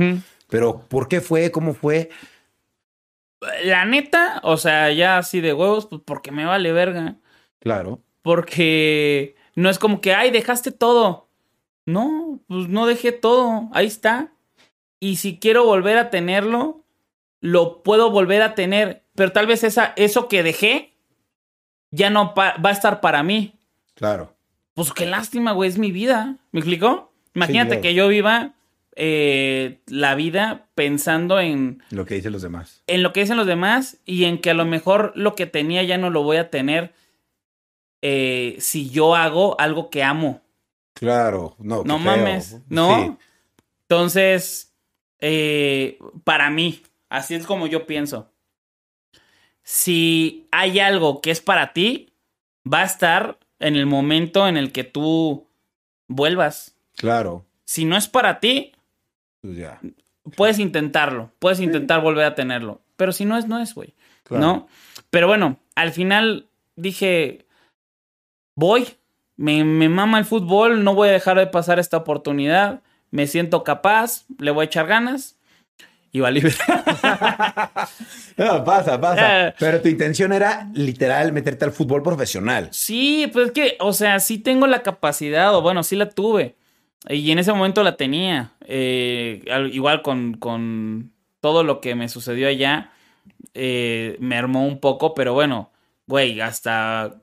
[0.49, 1.51] pero ¿por qué fue?
[1.51, 2.09] ¿Cómo fue?
[3.63, 7.17] La neta, o sea, ya así de huevos, pues porque me vale verga.
[7.59, 8.01] Claro.
[8.21, 11.29] Porque no es como que, ay, dejaste todo.
[11.85, 13.69] No, pues no dejé todo.
[13.73, 14.31] Ahí está.
[14.99, 16.83] Y si quiero volver a tenerlo,
[17.39, 19.03] lo puedo volver a tener.
[19.13, 20.95] Pero tal vez esa, eso que dejé
[21.91, 23.59] ya no va a estar para mí.
[23.95, 24.35] Claro.
[24.73, 26.37] Pues qué lástima, güey, es mi vida.
[26.51, 27.13] ¿Me explicó?
[27.33, 27.81] Imagínate claro.
[27.81, 28.53] que yo viva
[28.95, 32.83] eh, la vida pensando en, Lo que dicen los demás.
[32.87, 35.83] en lo que dicen los demás y en que a lo mejor lo que tenía
[35.83, 36.93] ya no lo voy a tener
[38.01, 40.41] eh, si yo hago algo que amo.
[40.93, 41.55] Claro.
[41.59, 42.05] No, No feo.
[42.05, 42.95] mames, ¿no?
[43.19, 43.25] Sí.
[43.89, 44.73] Entonces,
[45.19, 48.31] eh, para mí, así es como yo pienso.
[49.63, 52.13] Si hay algo que es para ti,
[52.71, 55.47] va a estar en el momento en el que tú
[56.07, 56.75] vuelvas.
[56.95, 57.45] Claro.
[57.65, 58.73] Si no es para ti,
[59.41, 59.79] Pues ya.
[60.35, 62.81] puedes intentarlo, puedes intentar volver a tenerlo.
[62.95, 63.93] Pero si no es, no es, güey.
[64.23, 64.43] Claro.
[64.45, 64.67] ¿No?
[65.09, 67.45] Pero bueno, al final dije,
[68.55, 68.87] voy,
[69.35, 73.63] me, me mama el fútbol, no voy a dejar de pasar esta oportunidad, me siento
[73.63, 75.34] capaz, le voy a echar ganas
[76.19, 76.53] va libre.
[78.37, 79.47] No, pasa, pasa.
[79.47, 79.53] Eh.
[79.59, 82.67] Pero tu intención era literal meterte al fútbol profesional.
[82.71, 86.55] sí, pues es que, o sea, sí tengo la capacidad, o bueno, sí la tuve.
[87.07, 88.51] Y en ese momento la tenía.
[88.65, 92.91] Eh, al- igual con, con todo lo que me sucedió allá,
[93.53, 95.71] eh, me armó un poco, pero bueno,
[96.07, 97.15] güey, hasta.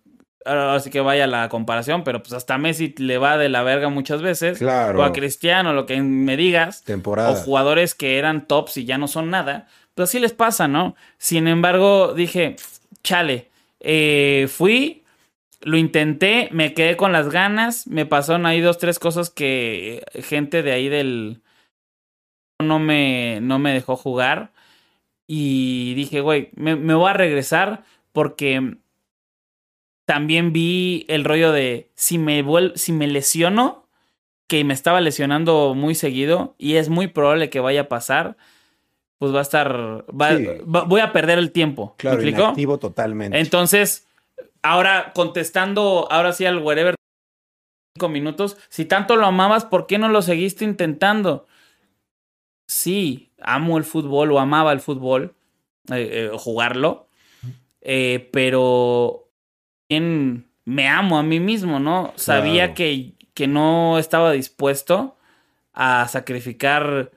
[0.45, 3.89] Ahora sí que vaya la comparación, pero pues hasta Messi le va de la verga
[3.89, 4.59] muchas veces.
[4.59, 5.01] Claro.
[5.01, 6.83] O a Cristiano, lo que me digas.
[6.83, 7.31] Temporada.
[7.31, 9.69] O jugadores que eran tops y ya no son nada.
[9.95, 10.97] Pues así les pasa, ¿no?
[11.19, 12.57] Sin embargo, dije,
[13.03, 15.05] chale, eh, fui,
[15.61, 20.63] lo intenté, me quedé con las ganas, me pasaron ahí dos, tres cosas que gente
[20.63, 21.43] de ahí del...
[22.61, 24.53] no me, no me dejó jugar.
[25.27, 28.77] Y dije, güey, me, me voy a regresar porque
[30.05, 33.87] también vi el rollo de si me, vuel si me lesiono,
[34.49, 38.37] que me estaba lesionando muy seguido y es muy probable que vaya a pasar,
[39.19, 40.45] pues va a estar, va- Sí.
[40.65, 41.95] va- voy a perder el tiempo.
[41.97, 43.39] Claro, ¿Me inactivo totalmente.
[43.39, 44.07] Entonces,
[44.63, 46.95] ahora contestando, ahora sí al wherever
[47.97, 51.47] cinco minutos, si tanto lo amabas, ¿por qué no lo seguiste intentando?
[52.67, 55.35] Sí, amo el fútbol o amaba el fútbol,
[55.91, 57.09] eh, eh, jugarlo,
[57.81, 59.22] eh, pero
[59.93, 62.13] también me amo a mí mismo, ¿no?
[62.17, 65.17] Sabía que, que no estaba dispuesto
[65.75, 67.11] a sacrificar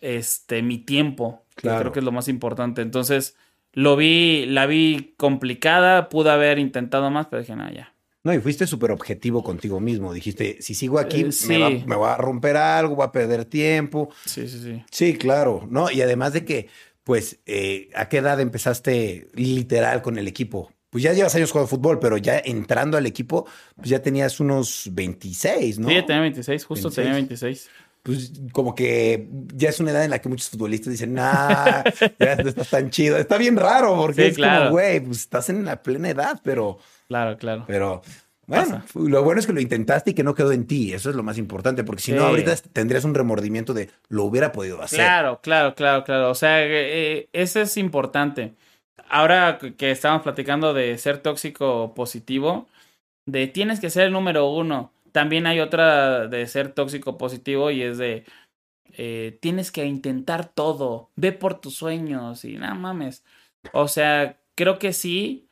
[0.00, 2.82] este mi tiempo, que creo que es lo más importante.
[2.82, 3.36] Entonces,
[3.72, 7.94] lo vi, la vi complicada, pude haber intentado más, pero dije, no, ya.
[8.24, 10.12] No, y fuiste súper objetivo contigo mismo.
[10.12, 11.58] Dijiste, si sigo aquí, Eh, me, sí.
[11.60, 14.10] va, me va a romper algo, va a perder tiempo.
[14.26, 14.82] Sí, sí, sí.
[14.90, 15.90] Sí, claro, ¿no?
[15.90, 16.68] Y además de que,
[17.04, 20.70] pues, eh, ¿a qué edad empezaste literal con el equipo?
[20.92, 24.90] Pues ya llevas años jugando fútbol, pero ya entrando al equipo, pues ya tenías unos
[24.92, 25.88] 26, ¿no?
[25.88, 26.94] Sí, tenía 26, justo 26.
[26.96, 27.70] tenía 26.
[28.02, 31.82] Pues como que ya es una edad en la que muchos futbolistas dicen, nah,
[32.20, 33.16] ya no estás tan chido.
[33.16, 34.58] Está bien raro porque Sí, es claro.
[34.64, 36.78] como, güey, pues estás en la plena edad, pero,
[37.08, 37.64] Claro, claro.
[37.66, 38.02] pero
[38.46, 38.84] bueno, Pasa.
[38.98, 40.92] lo bueno es que lo intentaste y que no quedó en ti.
[40.92, 42.24] Eso es lo más importante, porque si no, Sí.
[42.26, 44.98] ahorita tendrías un remordimiento de lo hubiera podido hacer.
[44.98, 46.28] Claro, claro, claro, claro.
[46.30, 48.52] O sea, eh, eh, eso es importante.
[49.08, 52.68] Ahora que- estamos platicando de ser tóxico positivo,
[53.26, 54.92] de tienes que ser el número uno.
[55.12, 58.24] También hay otra de ser tóxico positivo y es de
[58.98, 63.24] eh, tienes que intentar todo, ve por tus sueños y nada mames.
[63.72, 65.48] O sea, creo que sí.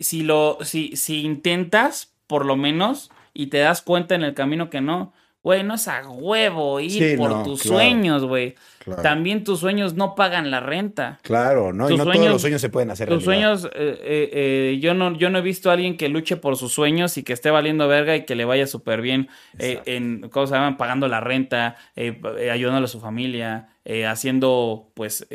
[0.00, 4.70] Si lo, si, si intentas, por lo menos, y te das cuenta en el camino
[4.70, 5.12] que no,
[5.48, 7.76] güey, no es a huevo ir Sí, por no, tus claro.
[7.78, 8.54] sueños, güey.
[8.80, 9.02] Claro.
[9.02, 11.18] También tus sueños no pagan la renta.
[11.22, 11.86] Claro, ¿no?
[11.86, 13.08] Y Tus no todos sueños- los sueños se pueden hacer.
[13.08, 13.58] Tus realidad.
[13.58, 14.30] sueños, eh, eh,
[14.74, 17.22] eh, yo, no, yo no he visto a alguien que luche por sus sueños y
[17.22, 19.28] que esté valiendo verga y que le vaya súper bien
[19.58, 20.76] eh, en, ¿cómo se llaman?
[20.76, 23.68] Pagando la renta, eh, eh, ayudándole a su familia,
[24.06, 25.26] haciendo, pues,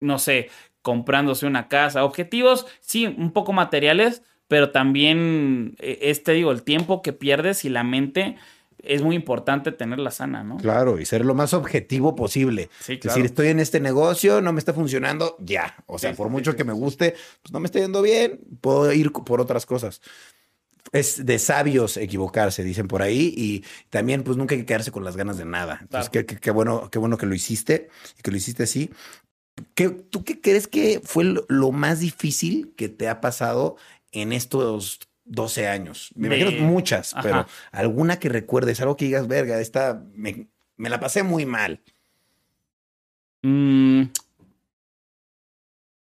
[0.00, 0.48] no sé,
[0.82, 2.04] comprándose una casa.
[2.04, 7.84] Objetivos, sí, un poco materiales, pero también, este, digo, el tiempo que pierdes y la
[7.84, 8.36] mente
[8.82, 10.56] es muy importante tenerla sana, ¿no?
[10.58, 12.70] Claro, y ser lo más objetivo posible.
[12.80, 15.76] Sí, Es decir, estoy en este negocio, no me está funcionando, ya.
[15.86, 18.40] O sea, Sí, por sí, mucho que me guste, pues no me está yendo bien,
[18.60, 20.00] puedo ir por otras cosas.
[20.92, 25.04] Es de sabios equivocarse, dicen por ahí, y también pues nunca hay que quedarse con
[25.04, 25.78] las ganas de nada.
[25.82, 26.26] Entonces, Claro.
[26.26, 28.90] qué, qué- qué bueno, qué bueno que lo hiciste y que lo hiciste así.
[29.74, 33.76] ¿Qué, ¿Tú qué crees que fue lo, lo más difícil que te ha pasado
[34.10, 35.00] en estos
[35.30, 36.10] 12 años?
[36.14, 37.22] Me De- imagino muchas, Ajá.
[37.22, 41.80] pero alguna que recuerdes, algo que digas, verga, esta me, me la pasé muy mal.
[43.42, 44.02] Mm,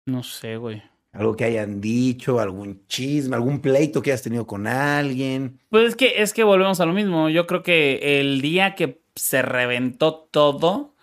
[0.08, 0.82] no sé, güey.
[1.12, 5.60] Algo que hayan dicho, algún chisme, algún pleito que hayas tenido con alguien.
[5.70, 7.30] Pues es que, es que volvemos a lo mismo.
[7.30, 10.94] Yo creo que el día que se reventó todo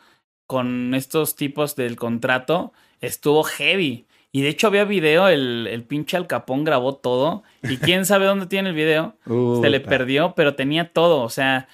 [0.47, 4.06] con estos tipos del contrato estuvo heavy.
[4.37, 7.43] Y de hecho había video, el, el pinche Alcapón grabó todo.
[7.63, 9.17] Y quién sabe dónde tiene el video.
[9.63, 11.23] Se le perdió, pero tenía todo.
[11.23, 11.69] O sea,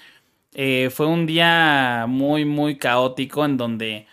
[0.53, 4.07] eh, fue un día muy, muy caótico en donde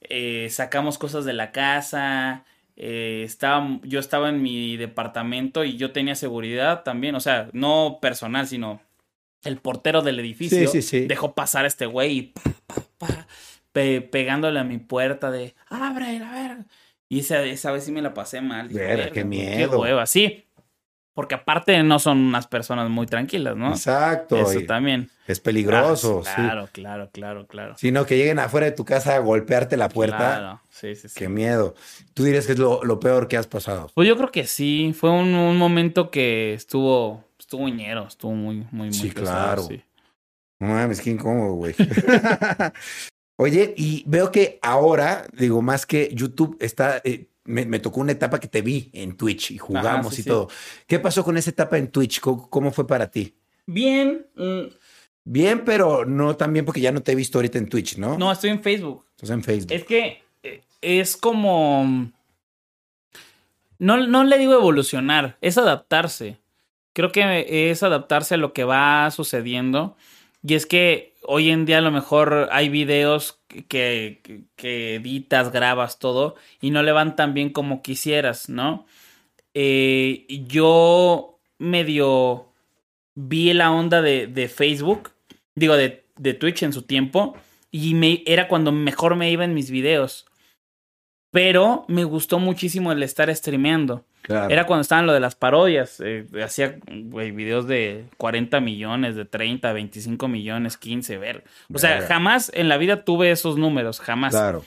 [0.00, 2.44] eh, sacamos cosas de la casa.
[2.76, 7.14] eh, estaba, yo estaba en mi departamento y yo tenía seguridad también.
[7.14, 8.80] O sea, no personal, sino
[9.42, 11.06] el portero del edificio Sí, sí, sí.
[11.06, 13.26] dejó pasar a este güey y pa, pa, pa,
[13.72, 16.56] pe- pegándole a mi puerta de abre, a ver.
[17.08, 18.68] Y esa, esa vez sí me la pasé mal.
[18.68, 19.78] Dije, Verga, "Verga, qué miedo".
[19.80, 20.42] hueva, sí.
[21.14, 23.70] Porque aparte no son unas personas muy tranquilas, ¿no?
[23.70, 24.36] Exacto.
[24.50, 25.08] Eso también.
[25.26, 26.22] Es peligroso.
[26.26, 26.34] Ah, sí.
[26.42, 27.74] claro, claro, claro, claro.
[27.78, 30.16] Sino que lleguen afuera de tu casa a golpearte la puerta.
[30.18, 31.14] Claro, sí, sí, sí.
[31.18, 31.74] Qué miedo.
[32.12, 33.90] Tú dirías que es lo, lo peor que has pasado.
[33.94, 34.92] Pues yo creo que sí.
[34.94, 39.62] Fue un, un momento que estuvo, estuvo ñero, estuvo muy, muy, muy Sí, pesado, claro.
[39.62, 39.82] sí.
[40.60, 41.74] No mames, qué incómodo, güey.
[43.36, 47.00] Oye, y veo que ahora, digo, más que YouTube está.
[47.04, 50.24] eh, me, me tocó una etapa que te vi en Twitch y jugamos sí, y
[50.24, 50.28] sí.
[50.28, 50.48] todo.
[50.86, 52.18] ¿Qué pasó con esa etapa en Twitch?
[52.20, 53.34] ¿Cómo, cómo fue para ti?
[53.66, 54.26] Bien.
[54.34, 54.62] mm,
[55.28, 58.16] Bien, pero no tan bien porque ya no te he visto ahorita en Twitch, ¿no?
[58.16, 59.04] No, estoy en Facebook.
[59.16, 59.72] Estás en Facebook.
[59.72, 62.10] Es que eh, es como.
[63.78, 66.38] No, no le digo evolucionar, es adaptarse.
[66.92, 69.96] Creo que es adaptarse a lo que va sucediendo.
[70.42, 75.98] Y es que hoy en día a lo mejor hay videos que, que, editas, grabas
[75.98, 78.86] todo y no le van tan bien como quisieras, ¿no?
[79.54, 82.52] Eh, yo medio
[83.14, 85.10] vi la onda de, de Facebook,
[85.54, 87.36] digo, de, de Twitch en su tiempo,
[87.70, 90.26] y me, era cuando mejor me iba en mis videos.
[91.30, 94.05] Pero me gustó muchísimo el estar streameando.
[94.26, 94.50] Claro.
[94.52, 96.00] Era cuando estaban lo de las parodias.
[96.04, 101.44] eh, hacía videos de 40 millones, de 30, 25 millones, 15, ver.
[101.72, 102.08] O sea, Verga.
[102.08, 104.32] jamás en la vida tuve esos números, jamás.
[104.34, 104.64] Claro.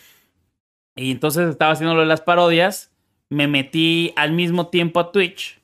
[0.95, 2.91] Y entonces estaba haciendo lo de las parodias.
[3.29, 5.59] Me metí al mismo tiempo a Twitch.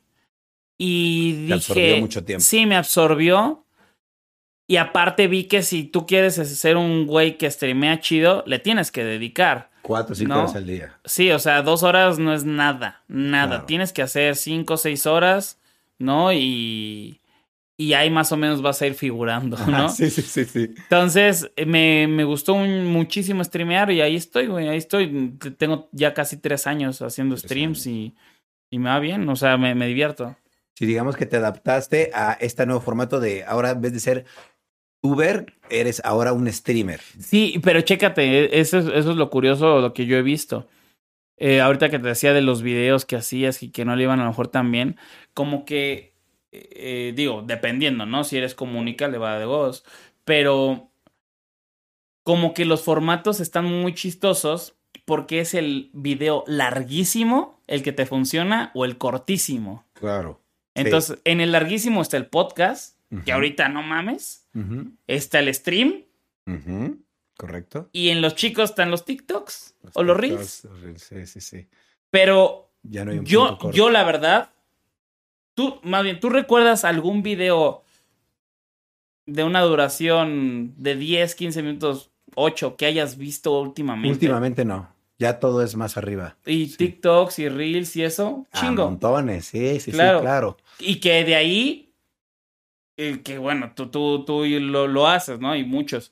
[0.77, 1.53] Y Te dije.
[1.53, 2.43] absorbió mucho tiempo.
[2.43, 3.64] Sí, me absorbió.
[4.67, 8.91] Y aparte vi que si tú quieres ser un güey que streamea chido, le tienes
[8.91, 9.69] que dedicar.
[9.83, 10.39] Cuatro o cinco No.
[10.41, 10.97] horas al día.
[11.05, 13.03] Sí, o sea, dos horas no es nada.
[13.07, 13.47] Nada.
[13.49, 13.65] Claro.
[13.65, 15.59] Tienes que hacer cinco o seis horas,
[15.99, 16.33] ¿no?
[16.33, 17.21] Y.
[17.77, 19.89] Y ahí más o menos vas a ir figurando, ¿no?
[19.89, 20.73] Sí, sí, sí, sí.
[20.77, 25.37] Entonces, me, me gustó un- muchísimo streamear y ahí estoy, güey, ahí estoy.
[25.57, 27.87] Tengo ya casi tres años haciendo Tres streams años.
[27.87, 28.15] y,
[28.71, 30.37] y me va bien, o sea, me, me divierto.
[30.73, 34.25] Si digamos que te adaptaste a este nuevo formato de ahora en vez de ser
[35.01, 36.99] Uber, eres ahora un streamer.
[37.19, 40.67] Sí, pero chécate, e, eso es, eso es lo curioso, lo que yo he visto.
[41.37, 44.19] Eh, ahorita que te decía de los videos que hacías y que no le iban
[44.19, 44.97] a lo mejor tan bien,
[45.33, 46.13] como que,
[46.51, 48.23] eh, digo, dependiendo, ¿no?
[48.23, 49.83] Si eres comunica, le va de voz,
[50.23, 50.89] pero
[52.23, 54.75] como que los formatos están muy chistosos
[55.05, 59.85] porque es el video larguísimo el que te funciona o el cortísimo.
[59.93, 60.41] Claro.
[60.73, 64.44] Entonces, en el larguísimo está el podcast, que ahorita no mames,
[65.07, 66.03] Está el stream,
[67.37, 67.89] Correcto.
[67.91, 70.61] y en los chicos están los TikToks o los Reels.
[70.61, 71.67] TikToks, los Reels, Sí, sí, sí.
[72.09, 74.51] Pero Ya no hay un yo, yo la verdad,
[75.55, 77.83] tú, más bien, ¿tú recuerdas algún video
[79.25, 84.11] de una duración de 10, 15 minutos, 8 que hayas visto últimamente?
[84.13, 84.93] Últimamente no.
[85.17, 86.37] Ya todo es más arriba.
[86.45, 86.77] Y sí.
[86.77, 88.85] TikToks y Reels y eso, A chingo.
[88.85, 90.19] montones, sí, sí, Claro.
[90.19, 90.57] sí, claro.
[90.79, 91.84] Y que de ahí,
[92.97, 95.55] eh, que bueno, tú, tú, tú lo, lo haces, ¿no?
[95.55, 96.11] Y muchos.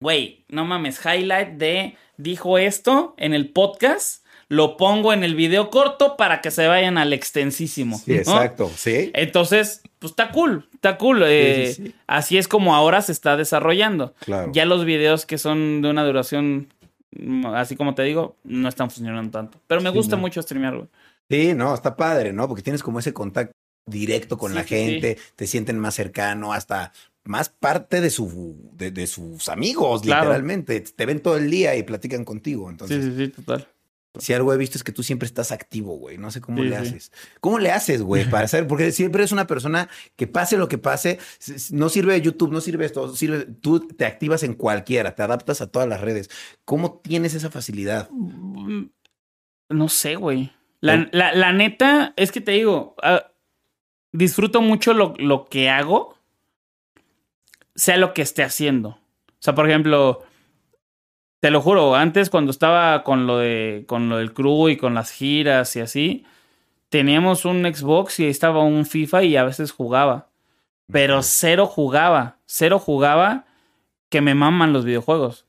[0.00, 5.70] Güey, no mames, highlight de dijo esto en el podcast, lo pongo en el video
[5.70, 7.98] corto para que se vayan al extensísimo.
[7.98, 8.18] Sí, ¿no?
[8.18, 8.70] exacto.
[8.74, 9.12] Sí.
[9.14, 11.22] Entonces, pues está cool, está cool.
[11.24, 11.94] eh, sí, sí.
[12.08, 14.14] Así es como ahora se está desarrollando.
[14.24, 14.50] Claro.
[14.52, 16.74] Ya los videos que son de una duración,
[17.54, 19.60] así como te digo, no están funcionando tanto.
[19.68, 20.22] Pero me gusta no.
[20.22, 20.88] mucho streamear, güey.
[21.30, 22.48] Sí, no, está padre, ¿no?
[22.48, 23.52] Porque tienes como ese contacto
[23.86, 26.92] directo con Sí, la sí, gente, te sienten más cercano, hasta
[27.24, 30.24] más parte de su de, de sus amigos, Claro.
[30.24, 30.80] literalmente.
[30.80, 32.68] Te ven todo el día y platican contigo.
[32.70, 33.68] Entonces, Sí, sí, sí, total.
[34.18, 36.18] si algo he visto es que tú siempre estás activo, güey.
[36.18, 36.82] No sé cómo Sí, le sí.
[36.82, 37.12] haces.
[37.40, 38.28] ¿Cómo le haces, güey?
[38.28, 41.18] Para hacer, porque siempre es una persona que pase lo que pase,
[41.70, 45.68] no sirve YouTube, no sirve esto, sirve, tú te activas en cualquiera, te adaptas a
[45.68, 46.28] todas las redes.
[46.64, 48.08] ¿Cómo tienes esa facilidad?
[48.10, 48.86] Mm,
[49.70, 50.52] No sé, güey.
[50.80, 53.31] La, la, la neta, es que te digo, ah,
[54.12, 56.16] disfruto mucho lo, lo que hago,
[57.74, 58.90] sea lo que esté haciendo.
[58.90, 58.98] O
[59.40, 60.22] sea, por ejemplo,
[61.40, 64.94] te lo juro, antes cuando estaba con lo de con lo del crew y con
[64.94, 66.24] las giras y así,
[66.88, 70.28] teníamos un Xbox y ahí estaba un FIFA y a veces jugaba.
[70.90, 73.46] Pero cero jugaba, cero jugaba
[74.10, 75.46] que me maman los videojuegos.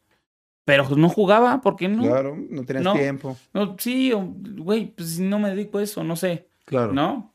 [0.64, 2.04] Pero no jugaba, ¿por qué no?
[2.04, 2.94] Claro, no No.
[2.94, 3.36] tiempo.
[3.54, 6.94] No, sí, güey, pues no me dedico a eso, no sé, Claro.
[6.94, 7.33] ¿no?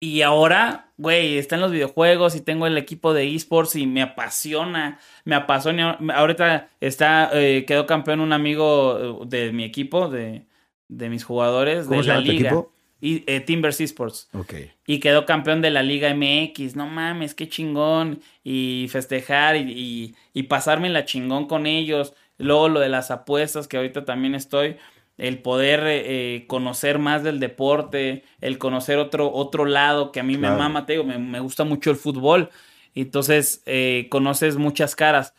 [0.00, 5.00] Y ahora, güey, están los videojuegos y tengo el equipo de esports y me apasiona,
[5.24, 5.98] me apasiona.
[6.14, 10.46] Ahorita está, eh, quedó campeón un amigo eh, de mi equipo, de,
[10.88, 12.48] de mis jugadores, ¿Cómo de se la llama tu liga.
[12.50, 12.72] equipo?
[13.00, 14.28] Y, eh, Timbers Esports.
[14.34, 14.54] Ok.
[14.86, 16.74] Y quedó campeón de la Liga MX.
[16.76, 18.20] No mames, qué chingón.
[18.42, 22.14] Y festejar y, y, y pasarme la chingón con ellos.
[22.38, 24.76] Luego lo de las apuestas, que ahorita también estoy.
[25.18, 30.36] El poder eh, conocer más del deporte, el conocer otro, otro lado que a mí
[30.36, 30.54] Claro.
[30.54, 32.50] me mama, te digo, me, me gusta mucho el fútbol.
[32.94, 35.34] Entonces, eh, conoces muchas caras.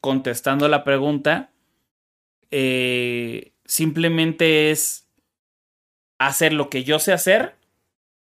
[0.00, 1.50] Contestando la pregunta,
[2.50, 5.06] eh, simplemente es
[6.18, 7.54] hacer lo que yo sé hacer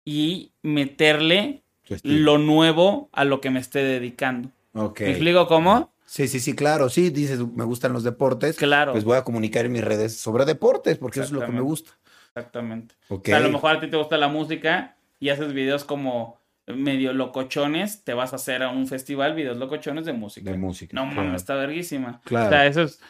[0.06, 1.64] y meterle
[2.04, 4.50] lo nuevo a lo que me esté dedicando.
[4.74, 5.02] Ok.
[5.02, 5.93] ¿Me explico cómo?
[6.14, 6.90] Sí, sí, sí, claro.
[6.90, 8.56] Sí, dices, me gustan los deportes.
[8.58, 11.52] Claro, Pues voy a comunicar en mis redes sobre deportes, porque eso es lo que
[11.52, 11.92] me gusta.
[12.36, 12.94] exactamente.
[13.10, 16.40] O sea, a lo mejor a ti te gusta la música y haces videos como
[16.68, 20.52] medio locochones, te vas a hacer a un festival videos locochones de música.
[20.52, 20.94] De música.
[20.96, 21.24] No claro.
[21.24, 22.22] mames, está verguísima.
[22.26, 22.46] Claro.
[22.46, 23.02] O sea, eso es.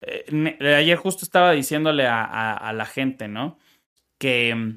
[0.00, 3.56] eh, ayer justo estaba diciéndole a, a- a la gente, ¿no?
[4.18, 4.74] Que.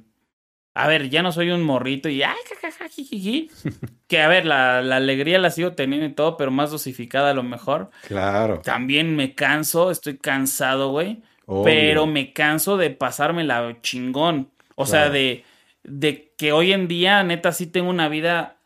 [0.73, 2.23] A ver, ya no soy un morrito y.
[2.23, 3.49] Ay, jajaja, jijiji.
[4.07, 7.33] que a ver, la, la alegría la sigo teniendo y todo, pero más dosificada a
[7.33, 7.89] lo mejor.
[8.07, 8.61] Claro.
[8.61, 11.21] También me canso, estoy cansado, güey.
[11.45, 11.63] Obvio.
[11.63, 14.51] Pero me canso de pasarme la chingón.
[14.75, 15.43] O sea, de,
[15.83, 18.57] de que hoy en día, neta, sí tengo una vida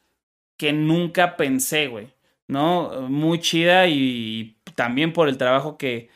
[0.58, 2.10] que nunca pensé, güey.
[2.48, 3.08] ¿No?
[3.10, 6.10] Muy chida y también por el trabajo que,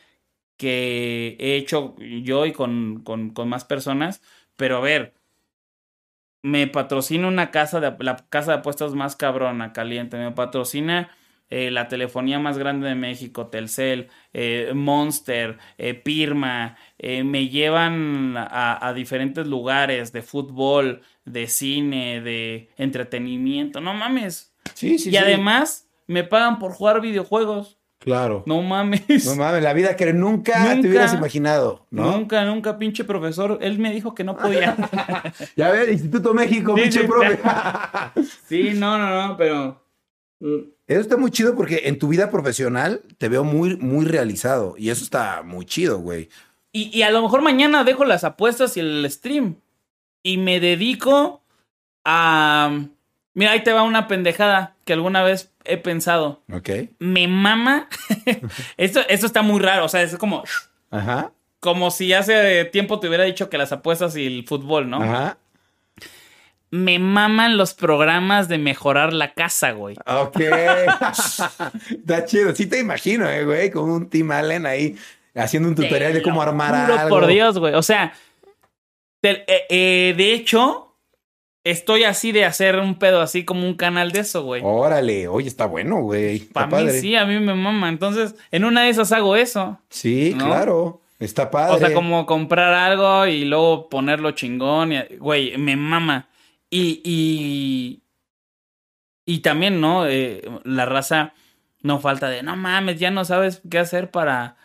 [0.58, 4.22] que he hecho yo y con, con, con más personas.
[4.56, 5.14] Pero a ver,
[6.42, 10.18] me patrocina una casa de la casa de apuestas más cabrona, caliente.
[10.18, 11.10] Me patrocina
[11.50, 16.78] eh, la telefonía más grande de México, Telcel, eh, Monster, eh, Pirma.
[16.98, 23.82] eh, me llevan a, a diferentes lugares de fútbol, de cine, de entretenimiento.
[23.82, 24.54] No mames.
[24.76, 25.18] Sí, sí, y sí.
[25.18, 27.79] además me pagan por jugar videojuegos.
[28.00, 28.44] Claro.
[28.46, 29.26] No mames.
[29.26, 30.88] No mames, la vida que nunca, te Nunca.
[30.88, 32.12] hubieras imaginado, ¿no?
[32.12, 33.60] Nunca, nunca, pinche profesor.
[33.62, 34.76] Él me dijo que no podía.
[35.58, 37.08] Ya ves, Instituto México, Sí, pinche sí.
[37.08, 37.40] profe.
[38.48, 39.84] sí, no, no, no, pero.
[40.40, 44.76] mm, Eso está muy chido porque en tu vida profesional te veo muy, muy realizado.
[44.78, 46.30] Y eso está muy chido, güey.
[46.72, 49.56] Y, y a lo mejor mañana dejo las apuestas y el stream.
[50.24, 51.44] Y me dedico
[52.06, 52.80] a...
[53.40, 56.42] Mira, ahí te va una pendejada que alguna vez he pensado.
[56.52, 56.72] Ok.
[57.00, 57.88] Me mama.
[58.76, 59.86] esto, esto está muy raro.
[59.86, 60.44] O sea, es como,
[60.92, 61.32] Ajá.
[61.62, 65.02] como si hace tiempo te hubiera dicho que las apuestas y el fútbol, ¿no?
[65.02, 65.38] Ajá.
[66.70, 69.96] Me maman los programas de mejorar la casa, güey.
[70.06, 70.42] Ok.
[71.92, 72.54] Está chido.
[72.54, 74.98] Sí te imagino, eh, güey, con un Tim Allen ahí
[75.34, 77.20] haciendo un tutorial de cómo armar juro algo.
[77.20, 77.74] por Dios, güey.
[77.76, 78.12] O sea,
[79.24, 80.89] eh, eh, de hecho,
[81.72, 84.62] estoy así de hacer un pedo así como un canal de eso, güey.
[84.64, 86.40] Órale, oye, está bueno, güey.
[86.40, 87.00] Para mí padre.
[87.02, 87.90] sí, a mí me mama.
[87.90, 89.80] Entonces, en una de esas hago eso.
[89.90, 90.46] Sí, ¿No?
[90.46, 91.02] claro.
[91.20, 91.76] Está padre.
[91.76, 94.94] O sea, como comprar algo y luego ponerlo chingón.
[94.94, 96.30] y- Güey, me mama.
[96.70, 98.04] Y, y,
[99.26, 100.08] y también, ¿no?
[100.08, 101.34] Eh, la raza
[101.82, 104.56] no falta de, no mames, ya no sabes qué hacer para,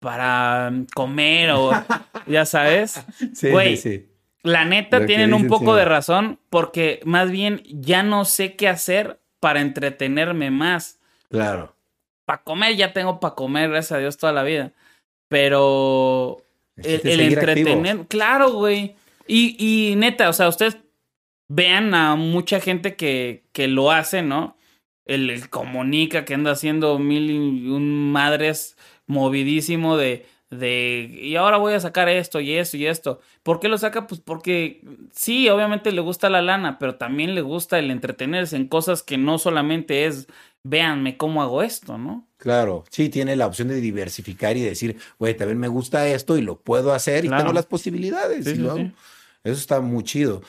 [0.00, 1.70] para comer o,
[2.26, 3.04] ya sabes.
[3.34, 4.06] Sí, güey, sí, sí.
[4.44, 9.18] La neta, tienen un poco de razón porque más bien ya no sé qué hacer
[9.40, 11.00] para entretenerme más.
[11.30, 11.74] Claro.
[12.26, 14.72] Para comer ya tengo para comer, gracias a Dios, toda la vida.
[15.28, 16.42] Pero
[16.76, 18.06] el, entretener, activos.
[18.08, 18.96] claro, güey.
[19.26, 20.76] Y, y neta, o sea, ustedes
[21.48, 24.58] vean a mucha gente que, que lo hace, ¿no?
[25.06, 28.76] El, el comunica que anda haciendo mil y un madres
[29.06, 30.26] movidísimo de,
[30.58, 33.20] de, y ahora voy a sacar esto y esto y esto.
[33.42, 34.06] ¿Por qué lo saca?
[34.06, 34.82] Pues porque
[35.12, 39.18] sí, obviamente le gusta la lana, pero también le gusta el entretenerse en cosas que
[39.18, 40.26] no solamente es,
[40.62, 42.26] véanme cómo hago esto, ¿no?
[42.38, 46.42] Claro, sí, tiene la opción de diversificar y decir, güey, también me gusta esto y
[46.42, 48.44] lo puedo hacer y tengo las posibilidades.
[48.44, 48.78] Sí, y sí, lo hago.
[48.78, 48.92] sí.
[49.44, 50.42] Eso está muy chido.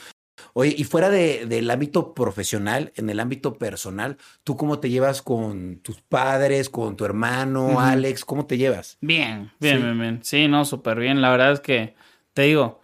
[0.54, 5.22] Oye, y fuera de- del ámbito profesional, en el ámbito personal, ¿tú cómo te llevas
[5.22, 7.80] con tus padres, con tu hermano.
[7.80, 8.26] Alex?
[8.26, 8.98] ¿Cómo te llevas?
[9.02, 9.84] Bien, bien, Sí.
[9.84, 10.20] bien, bien.
[10.24, 11.22] Sí, no, súper bien.
[11.22, 11.96] La verdad es que,
[12.34, 12.82] te digo,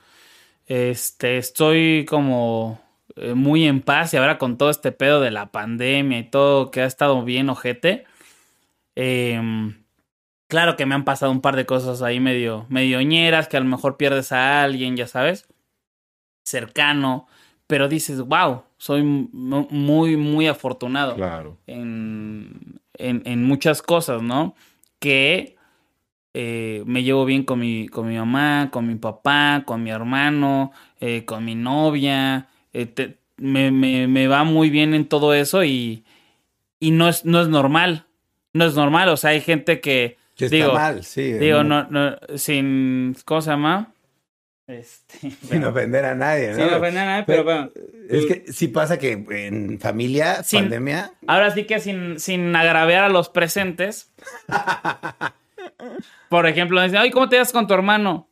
[0.67, 2.79] este, estoy como
[3.17, 6.71] eh, muy en paz y ahora con todo este pedo de la pandemia y todo
[6.71, 8.05] que ha estado bien ojete.
[8.95, 9.83] em,
[10.47, 13.59] claro que me han pasado un par de cosas ahí medio, medio ñeras, que a
[13.61, 15.47] lo mejor pierdes a alguien, ya sabes,
[16.43, 17.27] cercano,
[17.71, 21.57] pero dices, wow, soy mu- muy, muy afortunado Claro.
[21.67, 24.55] en, en, en muchas cosas, ¿no?
[24.99, 25.55] Que
[26.33, 30.73] eh, me llevo bien con mi, con mi mamá, con mi papá, con mi hermano,
[30.99, 32.49] eh, con mi novia.
[32.73, 36.03] eh, te- me, me, me va muy bien en todo eso y,
[36.77, 38.05] y no, es, no es normal.
[38.51, 39.07] No es normal.
[39.07, 40.17] O sea, hay gente que.
[40.35, 41.31] Que está digo, mal, sí.
[41.33, 43.15] Digo, no, no, sin.
[43.23, 43.93] ¿Cómo se llama?
[44.71, 45.31] Este.
[45.49, 46.55] Sin ofender a nadie, ¿no?
[46.55, 47.69] Sin ofender a nadie, pero bueno.
[48.09, 53.03] Es que sí pasa que en familia, Sin- pandemia, Ahora sí que sin, sin agraviar
[53.03, 54.11] a los presentes.
[56.29, 58.27] Por ejemplo, dicen, ay, ¿cómo te llevas con tu hermano?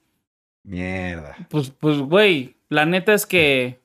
[0.63, 1.35] mierda.
[1.49, 3.79] Pues, pues, güey, la neta es que.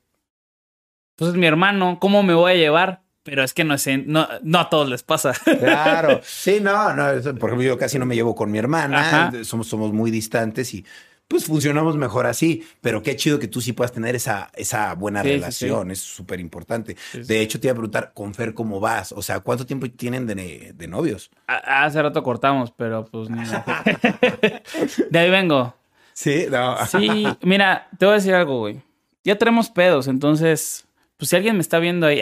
[1.17, 3.03] Pues es mi hermano, ¿cómo me voy a llevar?
[3.23, 5.33] Pero es que no, es en- no, no a todos les pasa.
[5.45, 7.05] Claro, sí, no, no,
[7.39, 9.45] por ejemplo, yo casi no me llevo con mi hermana, Ajá.
[9.45, 10.85] somos, somos muy distantes y
[11.29, 15.23] pues funcionamos mejor así, pero qué chido que tú sí puedas tener esa, esa buena
[15.23, 16.97] Sí, sí, relación, es súper importante.
[17.13, 19.11] De hecho, te iba a preguntar, con Fer, ¿cómo vas?
[19.13, 21.31] O sea, ¿cuánto tiempo tienen de, de novios?
[21.47, 23.43] A- Hace rato cortamos, pero pues ni.
[25.11, 25.75] De ahí vengo.
[26.13, 26.77] Sí, no.
[26.87, 28.81] Sí, mira, te voy a decir algo, güey.
[29.25, 30.84] Ya tenemos pedos, entonces,
[31.17, 32.21] pues si alguien me está viendo ahí,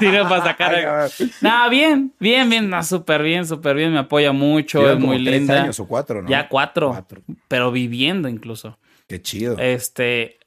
[0.00, 1.08] digo, para sacar.
[1.40, 5.12] No, bien, bien, bien, no, súper bien, súper bien, me apoya mucho, Llevan es como
[5.14, 5.62] muy tres linda.
[5.62, 6.28] años o cuatro, ¿no?
[6.28, 7.22] Ya cuatro, Cuatro.
[7.48, 8.78] pero viviendo incluso.
[9.06, 9.56] Qué chido.
[9.58, 10.38] Este,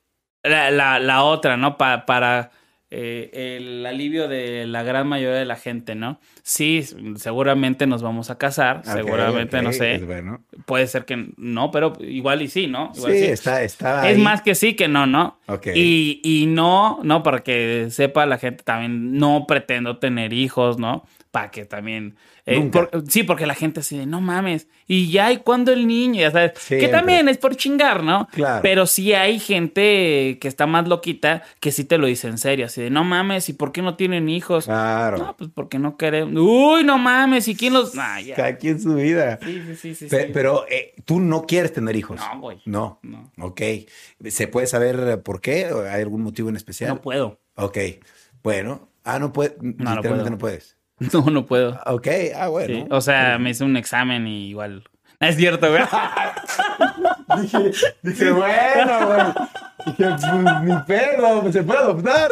[0.43, 1.77] la, la, la otra, ¿no?
[1.77, 2.51] Pa- para
[2.93, 6.19] eh, el alivio de la gran mayoría de la gente, ¿no?
[6.43, 6.85] Sí,
[7.15, 9.95] seguramente nos vamos a casar, seguramente, no sé.
[9.95, 10.43] es bueno.
[10.65, 12.91] Puede ser que no, pero igual y sí, ¿no?
[12.95, 13.25] Igual Sí, sí.
[13.25, 15.37] está, está Es más que sí que no, ¿no?
[15.47, 15.67] Ok.
[15.73, 21.05] Y, y no, no, para que sepa la gente también, no pretendo tener hijos, ¿no?
[21.31, 22.17] Para que también...
[22.45, 25.87] eh, por- sí, porque la gente así de, no mames, y ya, ¿y cuándo el
[25.87, 26.19] niño?
[26.19, 28.27] Ya sabes, que también es por chingar, ¿no?
[28.33, 28.61] Claro.
[28.61, 32.65] Pero sí hay gente que está más loquita que sí te lo dice en serio,
[32.65, 34.65] así de, no mames, ¿y por qué no tienen hijos?
[34.65, 35.19] Claro.
[35.19, 36.33] No, pues porque no queremos.
[36.35, 37.95] Uy, no mames, ¿y quién los...?
[37.95, 38.35] Nah, ya.
[38.35, 39.39] Cada quien su vida.
[39.41, 40.05] Sí, sí, sí, sí.
[40.07, 40.31] Pe- sí.
[40.33, 42.19] Pero eh, tú no quieres tener hijos.
[42.19, 42.57] No, güey.
[42.65, 42.99] No.
[43.03, 43.31] No.
[43.39, 43.61] Ok.
[44.27, 45.71] ¿Se puede saber por qué?
[45.71, 46.89] ¿O ¿Hay algún motivo en especial?
[46.89, 47.39] No puedo.
[47.55, 47.77] Ok.
[48.43, 48.89] Bueno.
[49.03, 49.53] Ah, no puedes.
[49.61, 50.29] literalmente puedo.
[50.29, 50.77] no puedes.
[51.13, 51.79] No, no puedo.
[51.85, 52.07] Ok.
[52.35, 52.73] Ah, bueno.
[52.75, 54.83] Sí, O sea, me hice un examen y igual.
[55.19, 55.83] No es cierto, güey.
[57.41, 57.71] dije,
[58.01, 59.21] dije, bueno, güey.
[59.85, 62.29] Dije, pues, ni pedo, se puede adoptar.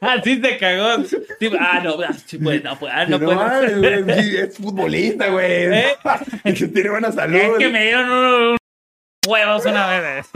[0.00, 1.04] Así se cagó.
[1.60, 5.72] Ah, no, ah, sí, pues, no, pues, ah, no No güey, es futbolista, güey.
[5.72, 5.96] ¿Eh?
[6.44, 7.36] Tiene buena salud.
[7.36, 8.58] Es que me dieron unos
[9.28, 10.26] huevos una vez.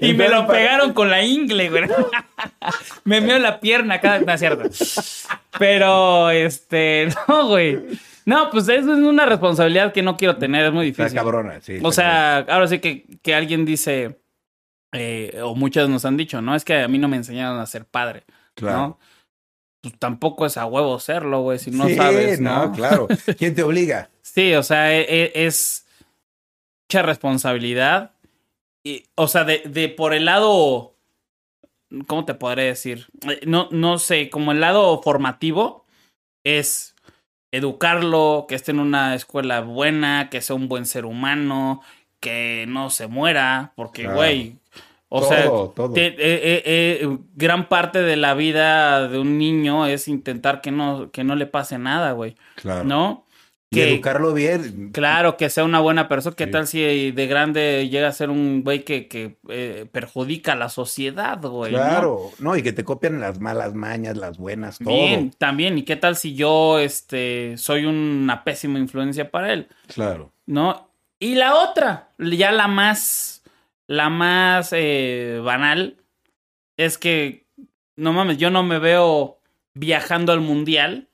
[0.00, 1.84] Y me lo pegaron con la ingle, güey.
[3.04, 4.18] me meo la pierna cada...
[4.20, 4.68] No, es cierto.
[5.58, 7.78] Pero, este, no, güey.
[8.24, 11.06] No, pues eso es una responsabilidad que no quiero tener, es muy difícil.
[11.06, 11.78] Está cabrona, sí.
[11.82, 14.18] O sea, ahora sí que, que alguien dice,
[14.92, 16.54] eh, o muchos nos han dicho, ¿no?
[16.54, 18.24] Es que a mí no me enseñaron a ser padre,
[18.54, 18.78] Claro.
[18.78, 18.98] ¿no?
[19.80, 22.72] Pues tampoco es a huevo serlo, güey, si no Sí, sabes, ¿no?
[22.72, 23.06] claro.
[23.38, 24.10] ¿Quién te obliga?
[24.20, 25.86] Sí, o sea, e- e- es
[26.90, 28.10] mucha responsabilidad.
[28.84, 30.94] Y, o sea, de, de por el lado,
[32.06, 33.06] ¿cómo te podré decir?
[33.28, 35.84] Eh, No, no sé, como el lado formativo
[36.44, 36.94] es
[37.50, 41.82] educarlo, que esté en una escuela buena, que sea un buen ser humano,
[42.20, 44.56] que no se muera, porque, güey,
[45.08, 45.92] o Todo, sea, todo.
[45.94, 46.62] te- eh, eh,
[47.02, 51.34] eh, gran parte de la vida de un niño es intentar que no, que no
[51.36, 52.84] le pase nada, güey, Claro.
[52.84, 53.24] ¿no?
[53.70, 54.92] Y Que- educarlo bien.
[54.92, 56.34] Claro, que sea una buena persona.
[56.34, 56.50] ¿Qué Sí.
[56.50, 60.70] tal si de grande llega a ser un güey que, que eh, perjudica a la
[60.70, 61.72] sociedad, güey?
[61.72, 61.78] ¿no?
[61.78, 62.56] Claro, ¿no?
[62.56, 64.94] y que te copian las malas mañas, las buenas, todo.
[64.94, 65.76] Bien, también.
[65.76, 69.68] ¿Y qué tal si yo este, soy una pésima influencia para él?
[69.92, 70.32] Claro.
[70.46, 70.88] ¿No?
[71.20, 73.42] Y la otra, ya la más,
[73.86, 75.96] la más eh, banal,
[76.78, 77.44] es que,
[77.96, 79.40] no mames, yo no me veo
[79.74, 81.07] viajando al mundial.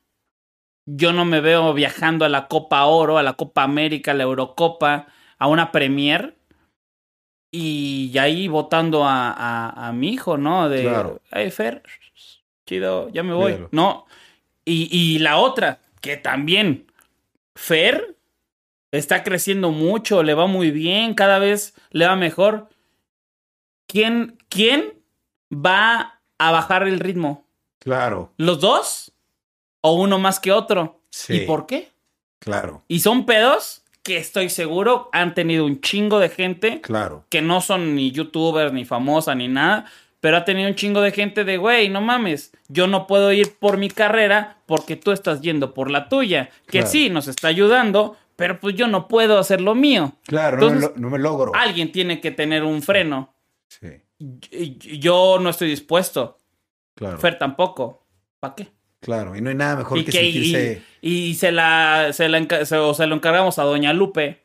[0.86, 4.24] Yo no me veo viajando a la Copa Oro, a la Copa América, a la
[4.24, 5.06] Eurocopa,
[5.38, 6.36] a una Premier.
[7.50, 10.68] Y ahí votando a, a, a mi hijo, ¿no?
[10.68, 11.20] De, Claro.
[11.30, 11.82] ay, Fer,
[12.66, 13.52] chido, ya me voy.
[13.52, 13.68] Claro.
[13.72, 14.06] No.
[14.64, 16.90] Y, y la otra, que también,
[17.54, 18.16] Fer
[18.90, 22.68] está creciendo mucho, le va muy bien, cada vez le va mejor.
[23.86, 24.94] ¿Quién, quién
[25.52, 27.46] va a bajar el ritmo?
[27.78, 28.32] Claro.
[28.36, 29.12] ¿Los dos?
[29.86, 31.02] ¿O uno más que otro?
[31.10, 31.34] Sí.
[31.34, 31.90] ¿Y por qué?
[32.38, 32.82] Claro.
[32.88, 37.24] Y son pedos que estoy seguro han tenido un chingo de gente Claro.
[37.28, 39.84] que no son ni youtubers, ni famosa, ni nada,
[40.20, 43.56] pero ha tenido un chingo de gente de, güey, no mames, yo no puedo ir
[43.58, 46.86] por mi carrera porque tú estás yendo por la tuya, que Claro.
[46.86, 50.14] sí, nos está ayudando, pero pues yo no puedo hacer lo mío.
[50.26, 51.52] Claro, no, me Entonces, lo- no me logro.
[51.54, 53.34] Alguien tiene que tener un freno.
[53.68, 56.38] Sí, Y- y- Yo no estoy dispuesto.
[56.94, 57.18] claro.
[57.18, 58.06] Fer tampoco.
[58.40, 58.68] ¿Para qué?
[59.04, 60.82] Claro, y no hay nada mejor Y, que, sentirse...
[61.02, 64.42] y se la, se la enca- se- o se lo encargamos a Doña Lupe.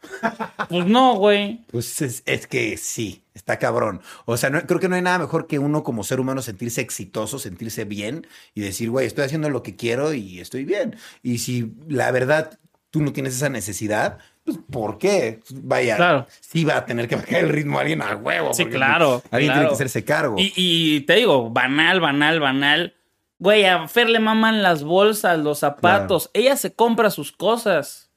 [0.67, 1.61] Pues no, güey.
[1.71, 4.01] Pues es, es que sí, está cabrón.
[4.25, 6.81] O sea, no- creo que no hay nada mejor que uno como ser humano sentirse
[6.81, 10.97] exitoso, sentirse bien y decir, güey, estoy haciendo lo que quiero y estoy bien.
[11.23, 12.59] Y si la verdad
[12.91, 15.39] tú no tienes esa necesidad, pues ¿por qué?
[15.51, 16.27] Vaya, Claro.
[16.41, 18.53] sí va a tener que bajar el ritmo a alguien a huevo.
[18.53, 19.69] Sí, claro, Alguien tiene claro.
[19.69, 20.35] que hacerse cargo.
[20.37, 22.95] Y, y te digo, banal, banal, banal.
[23.39, 26.29] Güey, a Fer le maman las bolsas, los zapatos.
[26.33, 28.11] Ella se compra sus cosas.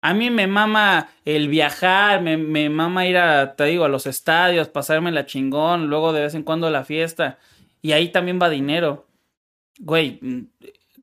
[0.00, 4.06] A mí me mama el viajar, me, me mama ir a, te digo, a los
[4.06, 7.38] estadios, pasarme la chingón, luego de vez en cuando la fiesta.
[7.82, 9.06] Y ahí también va dinero.
[9.78, 10.40] Güey, mm,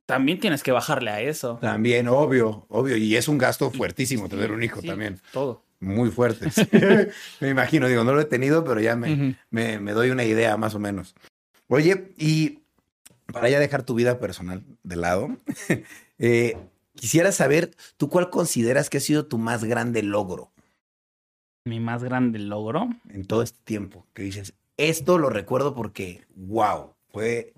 [0.06, 1.60] también tienes que bajarle a eso.
[1.62, 2.98] También, obvio, obvio.
[2.98, 5.22] Y es un gasto fuertísimo tener un hijo Sí, también.
[5.32, 5.64] Todo.
[5.80, 6.50] Muy fuerte.
[7.40, 10.58] me imagino, digo, no lo he tenido, pero ya me, me, me doy una idea
[10.58, 11.16] más o menos.
[11.68, 12.64] Oye, y
[13.32, 15.30] para ya dejar tu vida personal de lado,
[16.20, 16.58] eh,
[16.96, 20.52] quisiera saber, ¿tú cuál consideras que ha sido tu más grande logro
[21.66, 22.90] Mi más grande logro.
[23.10, 24.06] en todo este tiempo?
[24.14, 27.54] Que dices, esto lo recuerdo porque, wow, fue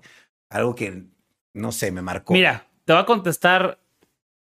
[0.50, 1.04] algo que,
[1.54, 2.32] no sé, me marcó.
[2.34, 3.78] Mira, te voy a contestar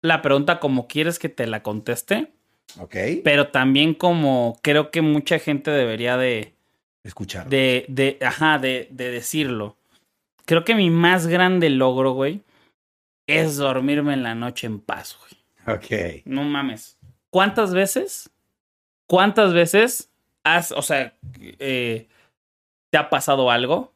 [0.02, 2.32] la pregunta como quieres que te la conteste.
[2.78, 6.54] Ok, pero también como creo que mucha gente debería de,
[7.02, 7.48] escuchar.
[7.48, 9.76] de, de, ajá, de, de decirlo.
[10.50, 12.42] Creo que mi más grande logro, güey,
[13.28, 15.76] es dormirme en la noche en paz, güey.
[15.76, 16.98] Ok, No mames.
[17.30, 18.30] ¿Cuántas veces?
[19.06, 20.10] ¿Cuántas veces
[20.42, 22.08] has, o sea, eh,
[22.90, 23.92] te ha pasado algo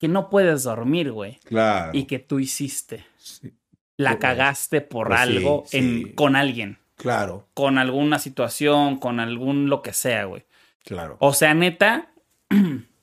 [0.00, 1.38] que no puedes dormir, güey?
[1.44, 1.92] claro.
[1.94, 3.06] Y que tú hiciste.
[3.16, 3.54] Sí,
[3.96, 5.78] La Pues, cagaste por pues algo sí.
[5.78, 6.78] En, con alguien.
[6.96, 10.44] claro, Con alguna situación, con algún lo que sea, güey.
[10.82, 11.16] claro.
[11.20, 12.10] O sea, neta,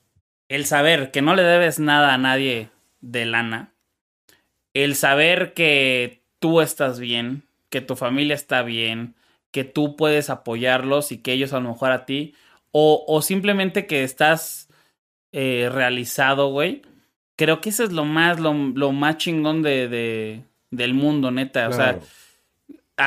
[0.52, 2.70] el saber que no le debes nada a nadie
[3.00, 3.72] de lana,
[4.74, 9.16] el saber que tú estás bien, que tu familia está bien,
[9.52, 12.34] que tú puedes apoyarlos y que ellos a lo mejor a ti,
[12.72, 14.70] o, o simplemente que estás
[15.32, 16.82] eh, realizado, güey.
[17.38, 21.68] Creo que eso es lo más, lo, lo más chingón de, de- del mundo, neta.
[21.70, 22.00] O sea.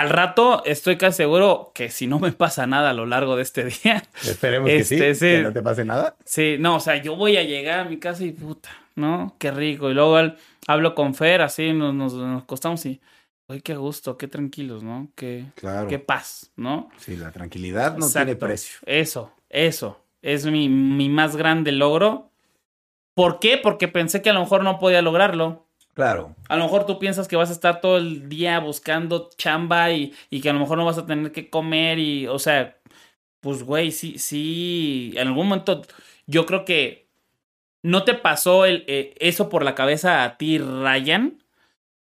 [0.00, 3.42] Al rato estoy casi seguro que si no me pasa nada a lo largo de
[3.42, 5.26] este día, Esperemos este, que sí, sí.
[5.36, 6.16] que no te pase nada.
[6.24, 9.34] Sí, no, o sea, yo voy a llegar a mi casa y puta, ¿no?
[9.38, 9.90] Qué rico.
[9.90, 13.00] Y luego al- hablo con Fer, así nos, nos, nos acostamos y,
[13.48, 15.08] oye, qué gusto, qué tranquilos, ¿no?
[15.14, 15.88] Qué, Claro.
[15.88, 16.90] qué paz, ¿no?
[16.98, 18.26] Sí, la tranquilidad no Exacto.
[18.26, 18.78] tiene precio.
[18.86, 20.00] Eso, eso.
[20.22, 22.30] es mi, mi más grande logro.
[23.14, 23.58] ¿Por qué?
[23.62, 25.63] Porque pensé que a lo mejor no podía lograrlo.
[25.94, 26.34] Claro.
[26.48, 30.12] A lo mejor tú piensas que vas a estar todo el día buscando chamba y,
[30.28, 32.76] y que a lo mejor no vas a tener que comer y, o sea,
[33.40, 35.82] pues güey, sí, sí, en algún momento
[36.26, 37.06] yo creo que
[37.82, 41.42] no te pasó el, eh, eso por la cabeza a ti, Ryan,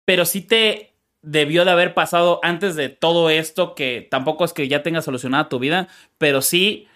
[0.04, 0.92] pero sí te
[1.22, 5.48] debió de haber pasado antes de todo esto, que tampoco es que ya tengas solucionada
[5.48, 5.88] tu vida,
[6.18, 6.88] pero sí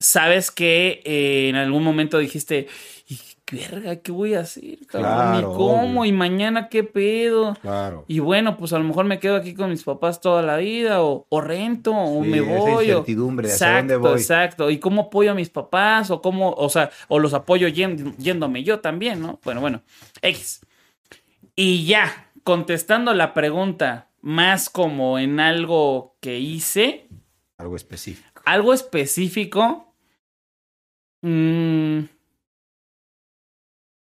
[0.00, 2.68] sabes que eh, en algún momento dijiste,
[3.52, 4.78] verga, ¿qué voy a hacer?
[4.86, 6.00] Claro, ¿Y cómo?
[6.00, 6.04] obvio.
[6.06, 7.54] ¿Y mañana qué pedo?
[7.60, 8.04] Claro.
[8.08, 11.02] Y bueno, pues a lo mejor me quedo aquí con mis papás toda la vida,
[11.02, 12.72] o, o rento, o Sí, me esa voy.
[12.74, 14.12] o- incertidumbre de exacto, dónde voy.
[14.20, 14.70] exacto.
[14.70, 16.10] ¿Y cómo apoyo a mis papás?
[16.10, 19.38] O cómo, o sea, o los apoyo yéndome yo también, ¿no?
[19.44, 19.82] Bueno, bueno.
[20.22, 20.60] X.
[21.54, 27.08] Y ya, contestando la pregunta, más como en algo que hice,
[27.58, 28.42] Algo específico.
[28.46, 29.94] algo específico.
[31.22, 32.00] mm,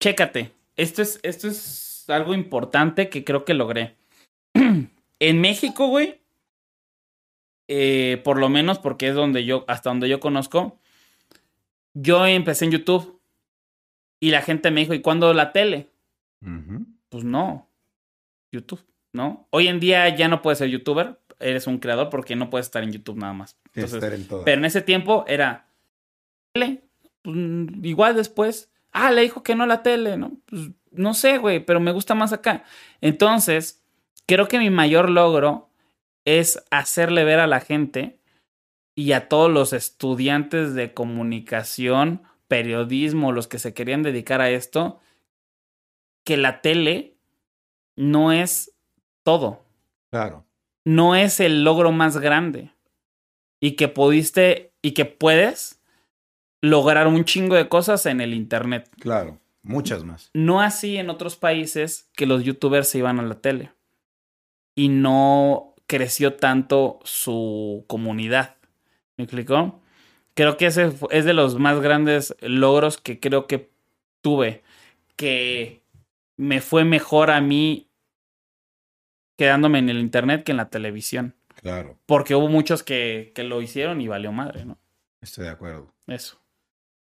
[0.06, 0.52] chécate.
[0.76, 3.95] Esto es, esto es algo importante que creo que logré.
[4.53, 6.22] en México, güey.
[7.68, 10.80] eh, por lo menos porque es donde yo, hasta donde yo conozco.
[11.95, 13.19] Yo empecé en YouTube.
[14.19, 15.90] Y la gente me dijo, ¿y cuándo la tele?
[17.10, 17.68] Pues no.
[18.52, 19.48] YouTube, ¿no?
[19.49, 21.19] Hoy en día ya no puedes ser youtuber.
[21.40, 23.57] Eres un creador porque no puedes estar en YouTube nada más.
[23.72, 24.44] Tienes que Entonces, estar en todo.
[24.45, 25.68] pero en ese tiempo era
[26.53, 26.84] tele.
[27.23, 28.69] Pues, mm, igual después.
[28.97, 30.38] Ah, le dijo que no la tele, ¿no?
[30.45, 32.63] Pues, no sé, güey, pero me gusta más acá.
[33.01, 33.84] Entonces,
[34.26, 35.69] creo que mi mayor logro
[36.23, 38.17] es hacerle ver a la gente
[38.95, 45.01] y a todos los estudiantes de comunicación, periodismo, los que se querían dedicar a esto,
[46.23, 47.17] que la tele
[47.97, 48.72] no es
[49.23, 49.65] todo
[50.09, 50.45] Claro.
[50.85, 52.72] no es el logro más grande.
[53.59, 55.81] Y que pudiste y que puedes
[56.65, 58.89] lograr un chingo de cosas en el Internet.
[58.99, 59.39] Claro.
[59.61, 60.29] Muchas más.
[60.33, 63.71] No así en otros países que los youtubers se iban a la tele.
[64.75, 68.57] Y no creció tanto su comunidad.
[69.17, 69.81] ¿Me explicó?
[70.33, 73.71] Creo que ese es de los más grandes logros que creo que
[74.21, 74.63] tuve.
[75.15, 75.81] Que
[76.37, 77.89] me fue mejor a mí
[79.37, 81.35] quedándome en el internet que en la televisión.
[81.61, 81.97] Claro.
[82.05, 84.77] Porque hubo muchos que, que lo hicieron y valió madre, ¿no?
[85.21, 85.91] Estoy de acuerdo.
[86.05, 86.39] Eso.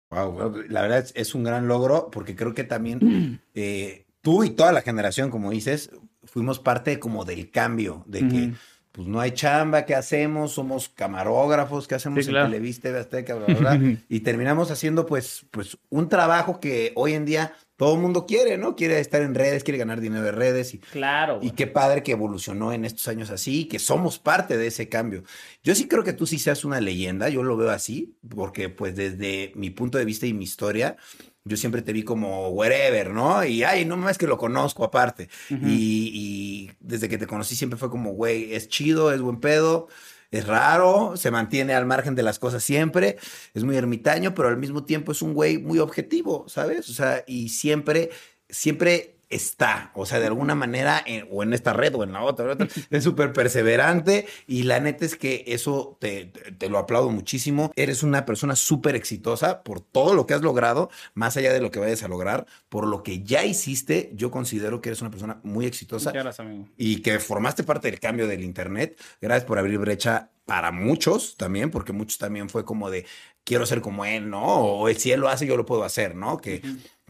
[0.10, 4.52] Wow, la verdad es, es un gran logro porque creo que también eh, tú y
[4.52, 5.92] toda la generación, como dices,
[6.24, 8.54] fuimos parte como del cambio, de que
[8.92, 10.52] pues no hay chamba, ¿qué hacemos?
[10.52, 12.48] Somos camarógrafos, ¿qué hacemos Sí, claro.
[12.48, 13.98] en Televisa, TV Azteca, bla, bla, bla?
[14.10, 18.58] Y terminamos haciendo pues, pues un trabajo que hoy en día todo el mundo quiere,
[18.58, 18.76] ¿no?
[18.76, 21.40] Quiere estar en redes, quiere ganar dinero de redes y, Claro.
[21.42, 25.24] y qué padre que evolucionó en estos años así, que somos parte de ese cambio.
[25.64, 28.98] Yo sí creo que tú sí seas una leyenda, yo lo veo así, porque pues
[28.98, 30.98] desde mi punto de vista y mi historia,
[31.46, 33.46] yo siempre te vi como wherever, ¿no?
[33.46, 35.30] Y ay, no más que lo conozco aparte.
[35.50, 39.88] Y, y desde que te conocí siempre fue como, güey, es chido, es buen pedo.
[40.32, 43.18] Es raro, se mantiene al margen de las cosas siempre,
[43.54, 46.88] es muy ermitaño, pero al mismo tiempo es un güey muy objetivo, ¿sabes?
[46.90, 48.12] O sea, y siempre,
[48.48, 52.24] siempre está, o sea, de alguna manera, en- o en esta red o en la
[52.24, 56.78] otra, otra, es súper perseverante y la neta es que eso te, te- te lo
[56.80, 57.72] aplaudo muchísimo.
[57.76, 61.72] Eres una persona súper exitosa por todo lo que has logrado, más allá de lo
[61.72, 65.40] que vayas a lograr, por lo que ya hiciste, yo considero que eres una persona
[65.44, 66.68] muy exitosa Muchas gracias, amigo.
[66.78, 69.00] y que formaste parte del cambio del Internet.
[69.22, 73.06] Gracias por abrir brecha para muchos también, porque muchos también fue como de,
[73.44, 74.42] quiero ser como él, ¿no?
[74.80, 76.38] O si él lo hace, yo lo puedo hacer, ¿no?
[76.40, 76.64] Que,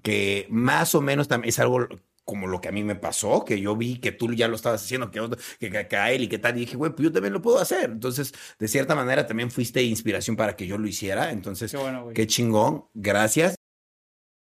[0.03, 1.87] que más o menos también es algo
[2.29, 4.83] como lo que a mí me pasó, que yo vi que tú ya lo estabas
[4.83, 5.19] haciendo, que,
[5.59, 7.57] que, que, a él y que tal, y dije, güey, pues yo también lo puedo
[7.57, 7.89] hacer.
[7.89, 11.31] Entonces, de cierta manera, también fuiste inspiración para que yo lo hiciera.
[11.31, 12.09] Entonces, Qué bueno.
[12.13, 13.55] Qué chingón, gracias.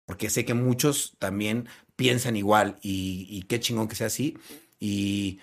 [0.06, 4.38] Porque sé que muchos también piensan igual y, y qué chingón que sea así.
[4.80, 5.40] Y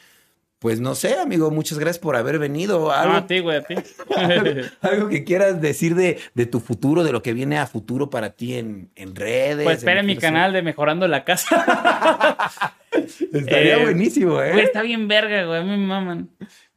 [0.61, 2.81] pues no sé, amigo, muchas gracias por haber venido.
[2.81, 3.73] No, a ti, güey, a ti.
[4.81, 8.35] algo que quieras decir de, de tu futuro, de lo que viene a futuro para
[8.35, 9.63] ti en, en redes.
[9.63, 12.75] Pues espera en mi canal de Mejorando la Casa.
[13.33, 14.51] Estaría Eh, buenísimo, ¿eh?
[14.51, 15.61] Güey, está bien verga, güey.
[15.61, 16.29] A mí me maman.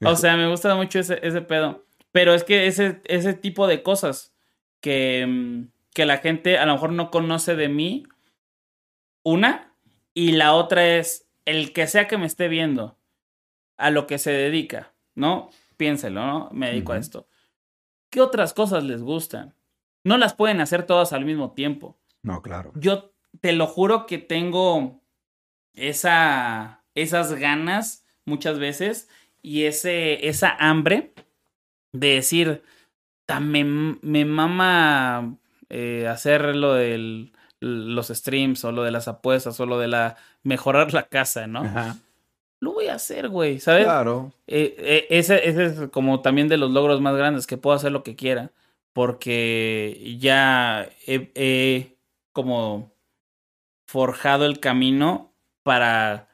[0.03, 1.85] O sea, me gusta mucho ese, ese pedo.
[2.11, 4.33] Pero es que ese, ese tipo de cosas
[4.81, 8.07] que, mm, que la gente a lo mejor no conoce de mí.
[9.23, 9.75] Una.
[10.15, 12.97] Y la otra es el que sea que me esté viendo
[13.77, 15.51] a lo que se dedica, ¿no?
[15.77, 16.49] Piénselo, ¿no?
[16.53, 17.27] Me dedico a esto.
[18.11, 19.55] ¿Qué otras cosas les gustan?
[20.05, 22.73] No las pueden hacer todas al mismo tiempo No, claro.
[22.77, 25.01] yo te lo juro que tengo
[25.75, 29.09] esa, esas ganas muchas veces
[29.43, 31.15] y ese, esa hambre
[31.93, 32.63] de decir,
[33.27, 35.37] "Ta, me, me mama
[35.69, 37.31] eh, hacer lo de
[37.61, 41.61] los streams o lo de las apuestas o lo de la mejorar la casa, ¿no?
[41.63, 41.97] Ajá.
[42.65, 43.85] Lo voy a hacer, güey, ¿sabes?
[43.85, 44.33] Claro.
[44.47, 47.93] Eh, eh, ese, ese es como también de los logros más grandes, que puedo hacer
[47.93, 48.51] lo que quiera,
[48.93, 51.97] porque ya he
[52.33, 52.91] como
[53.87, 55.31] forjado el camino
[55.63, 56.29] para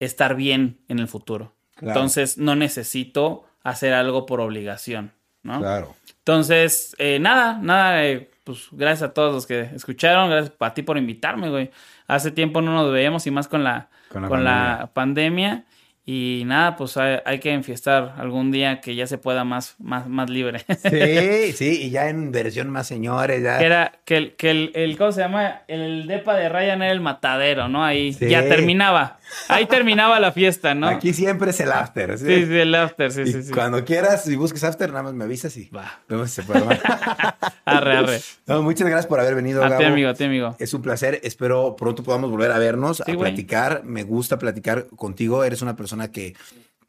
[0.00, 1.52] estar bien en el futuro.
[1.80, 5.12] Entonces no necesito hacer algo por obligación,
[5.42, 5.60] ¿no?
[5.60, 5.94] Claro.
[6.18, 10.82] Entonces, eh, nada, nada, eh, pues gracias a todos los que escucharon, gracias a ti
[10.82, 11.70] por invitarme, güey.
[12.06, 15.64] Hace tiempo no nos veíamos y más con la, con la pandemia.
[16.04, 20.28] Y nada, pues hay, que enfiestar algún día que ya se pueda más, más, más
[20.28, 20.64] libre.
[20.90, 23.40] Sí, sí, y ya en versión más señores.
[23.40, 23.58] Ya.
[23.58, 25.62] Que era, que el, que el, el, ¿cómo se llama?
[25.68, 27.84] El depa de Ryan era el matadero, ¿no?
[27.84, 29.20] Ahí ya terminaba.
[29.48, 30.88] Ahí terminaba la fiesta, ¿no?
[30.88, 32.18] Aquí siempre es el after.
[32.18, 33.52] Sí, sí, el after, sí, sí, sí.
[33.52, 36.00] Cuando quieras, si busques after, nada más me avisas y va.
[36.08, 36.62] Vemos si se puede.
[37.64, 38.20] arre, arre.
[38.46, 39.64] No, muchas gracias por haber venido.
[39.64, 40.56] A ti, amigo, a ti, amigo.
[40.58, 41.20] Es un placer.
[41.22, 43.82] Espero pronto podamos volver a vernos, a platicar.
[43.84, 45.44] Me gusta platicar contigo.
[45.44, 46.34] Eres una persona que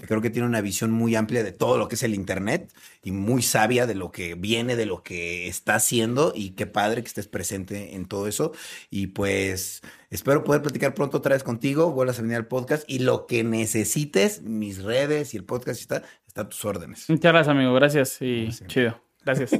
[0.07, 2.71] creo que tiene una visión muy amplia de todo lo que es el Internet
[3.03, 7.01] y muy sabia de lo que viene, de lo que está haciendo y qué padre
[7.01, 8.51] que estés presente en todo eso.
[8.89, 9.81] Y pues
[10.13, 13.43] espero poder platicar pronto otra vez contigo, vuelvas a venir al podcast y lo que
[13.43, 17.09] necesites, mis redes y el podcast está, está a tus órdenes.
[17.09, 17.73] Muchas gracias, amigo.
[17.73, 19.01] Gracias y chido.
[19.25, 19.51] Gracias.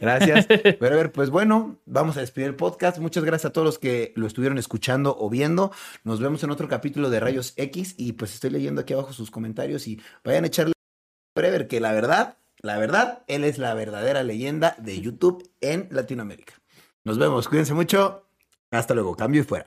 [0.00, 0.46] Gracias.
[0.78, 2.98] Pero a ver, pues bueno, vamos a despedir el podcast.
[2.98, 5.72] Muchas gracias a todos los que lo estuvieron escuchando o viendo.
[6.04, 9.30] Nos vemos en otro capítulo de Rayos X y pues estoy leyendo aquí abajo sus
[9.30, 10.72] comentarios y vayan a echarle
[11.34, 16.54] ver que la verdad, la verdad, él es la verdadera leyenda de YouTube en Latinoamérica.
[17.04, 18.26] Nos vemos, cuídense mucho.
[18.70, 19.66] Hasta luego, cambio y fuera.